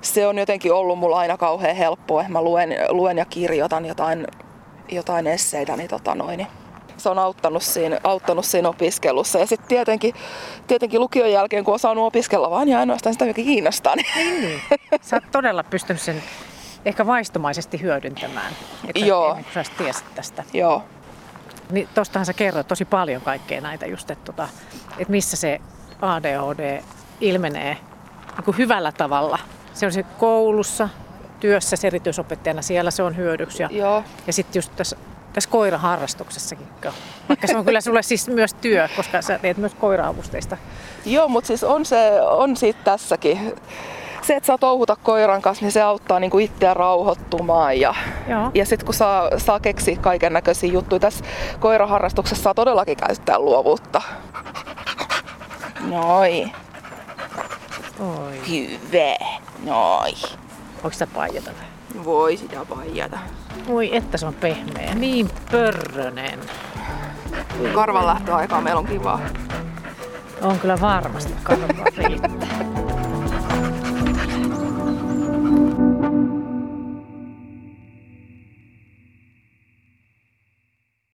se 0.00 0.26
on 0.26 0.38
jotenkin 0.38 0.72
ollut 0.72 0.98
mulla 0.98 1.18
aina 1.18 1.36
kauhean 1.36 1.76
helppoa, 1.76 2.20
että 2.20 2.32
mä 2.32 2.42
luen, 2.42 2.76
luen 2.88 3.18
ja 3.18 3.24
kirjoitan 3.24 3.86
jotain, 3.86 4.26
jotain 4.88 5.26
esseitä, 5.26 5.76
niin 5.76 5.88
tota 5.88 6.14
noin. 6.14 6.36
Niin 6.36 6.63
se 6.96 7.08
on 7.08 7.18
auttanut 7.18 7.62
siinä, 7.62 8.00
auttanut 8.04 8.44
siinä 8.44 8.68
opiskelussa. 8.68 9.38
Ja 9.38 9.46
sitten 9.46 9.68
tietenkin, 9.68 10.14
tietenkin 10.66 11.00
lukion 11.00 11.32
jälkeen, 11.32 11.64
kun 11.64 11.74
on 11.74 11.78
saanut 11.78 12.06
opiskella 12.06 12.50
vaan 12.50 12.68
ja 12.68 12.78
ainoastaan 12.78 13.14
sitä, 13.14 13.24
mikä 13.24 13.42
kiinnostaa. 13.42 13.96
Niin... 13.96 14.06
Niin, 14.16 14.40
niin. 14.40 14.60
Sä 15.00 15.16
oot 15.16 15.24
todella 15.32 15.64
pystynyt 15.64 16.02
sen 16.02 16.22
ehkä 16.84 17.06
vaistomaisesti 17.06 17.80
hyödyntämään, 17.80 18.52
että 18.88 19.06
Joo. 19.06 19.34
kuin 19.34 19.64
sä 19.64 19.64
tiesit 19.78 20.14
tästä. 20.14 20.44
Joo. 20.52 20.82
Niin 21.70 21.88
tostahan 21.94 22.26
sä 22.26 22.32
kerroit 22.32 22.68
tosi 22.68 22.84
paljon 22.84 23.22
kaikkea 23.22 23.60
näitä 23.60 23.86
just, 23.86 24.10
että, 24.10 24.24
tota, 24.24 24.48
että 24.98 25.10
missä 25.10 25.36
se 25.36 25.60
ADHD 26.02 26.82
ilmenee 27.20 27.76
niin 28.36 28.44
kuin 28.44 28.56
hyvällä 28.56 28.92
tavalla. 28.92 29.38
Se 29.74 29.86
on 29.86 29.92
se 29.92 30.02
koulussa, 30.02 30.88
työssä 31.40 31.76
erityisopettajana, 31.84 32.62
siellä 32.62 32.90
se 32.90 33.02
on 33.02 33.16
hyödyksi. 33.16 33.62
Ja, 33.62 33.68
Joo. 33.72 34.04
ja 34.26 34.32
sitten 34.32 34.58
just 34.58 34.72
tässä 34.76 34.96
tässä 35.34 35.50
koiraharrastuksessakin. 35.50 36.66
Vaikka 37.28 37.46
se 37.46 37.56
on 37.56 37.64
kyllä 37.64 37.80
sulle 37.80 38.02
siis 38.02 38.28
myös 38.28 38.54
työ, 38.54 38.88
koska 38.96 39.22
sä 39.22 39.38
teet 39.38 39.56
myös 39.56 39.74
koiraavusteista. 39.74 40.56
Joo, 41.04 41.28
mutta 41.28 41.48
siis 41.48 41.64
on, 41.64 41.84
se, 41.86 42.20
on 42.20 42.56
siitä 42.56 42.80
tässäkin. 42.84 43.54
Se, 44.22 44.36
että 44.36 44.46
saa 44.46 44.58
touhuta 44.58 44.96
koiran 44.96 45.42
kanssa, 45.42 45.64
niin 45.64 45.72
se 45.72 45.82
auttaa 45.82 46.20
niinku 46.20 46.38
itseä 46.38 46.74
rauhoittumaan. 46.74 47.80
Ja, 47.80 47.94
ja 48.54 48.66
sitten 48.66 48.86
kun 48.86 48.94
saa, 48.94 49.30
saa 49.38 49.60
keksiä 49.60 49.96
kaiken 50.00 50.32
näköisiä 50.32 50.72
juttuja, 50.72 51.00
tässä 51.00 51.24
koiraharrastuksessa 51.60 52.42
saa 52.42 52.54
todellakin 52.54 52.96
käyttää 52.96 53.38
luovuutta. 53.38 54.02
Noi. 55.80 56.52
Oi. 58.00 58.40
Hyvä. 58.48 59.26
Noi. 59.64 60.12
Onko 60.76 60.90
sitä 60.90 61.06
paijata? 61.06 61.50
Voi 62.04 62.36
sitä 62.36 62.56
paijata. 62.68 63.18
Voi 63.68 63.96
että 63.96 64.18
se 64.18 64.26
on 64.26 64.34
pehmeä. 64.34 64.94
Niin 64.94 65.30
pörrönen. 65.50 66.38
Karvan 67.74 68.06
lähtöaikaa 68.06 68.60
meillä 68.60 68.78
on 68.78 68.86
kivaa. 68.86 69.20
On 70.42 70.58
kyllä 70.58 70.80
varmasti 70.80 71.34
karva 71.42 71.84
riittää. 71.96 72.83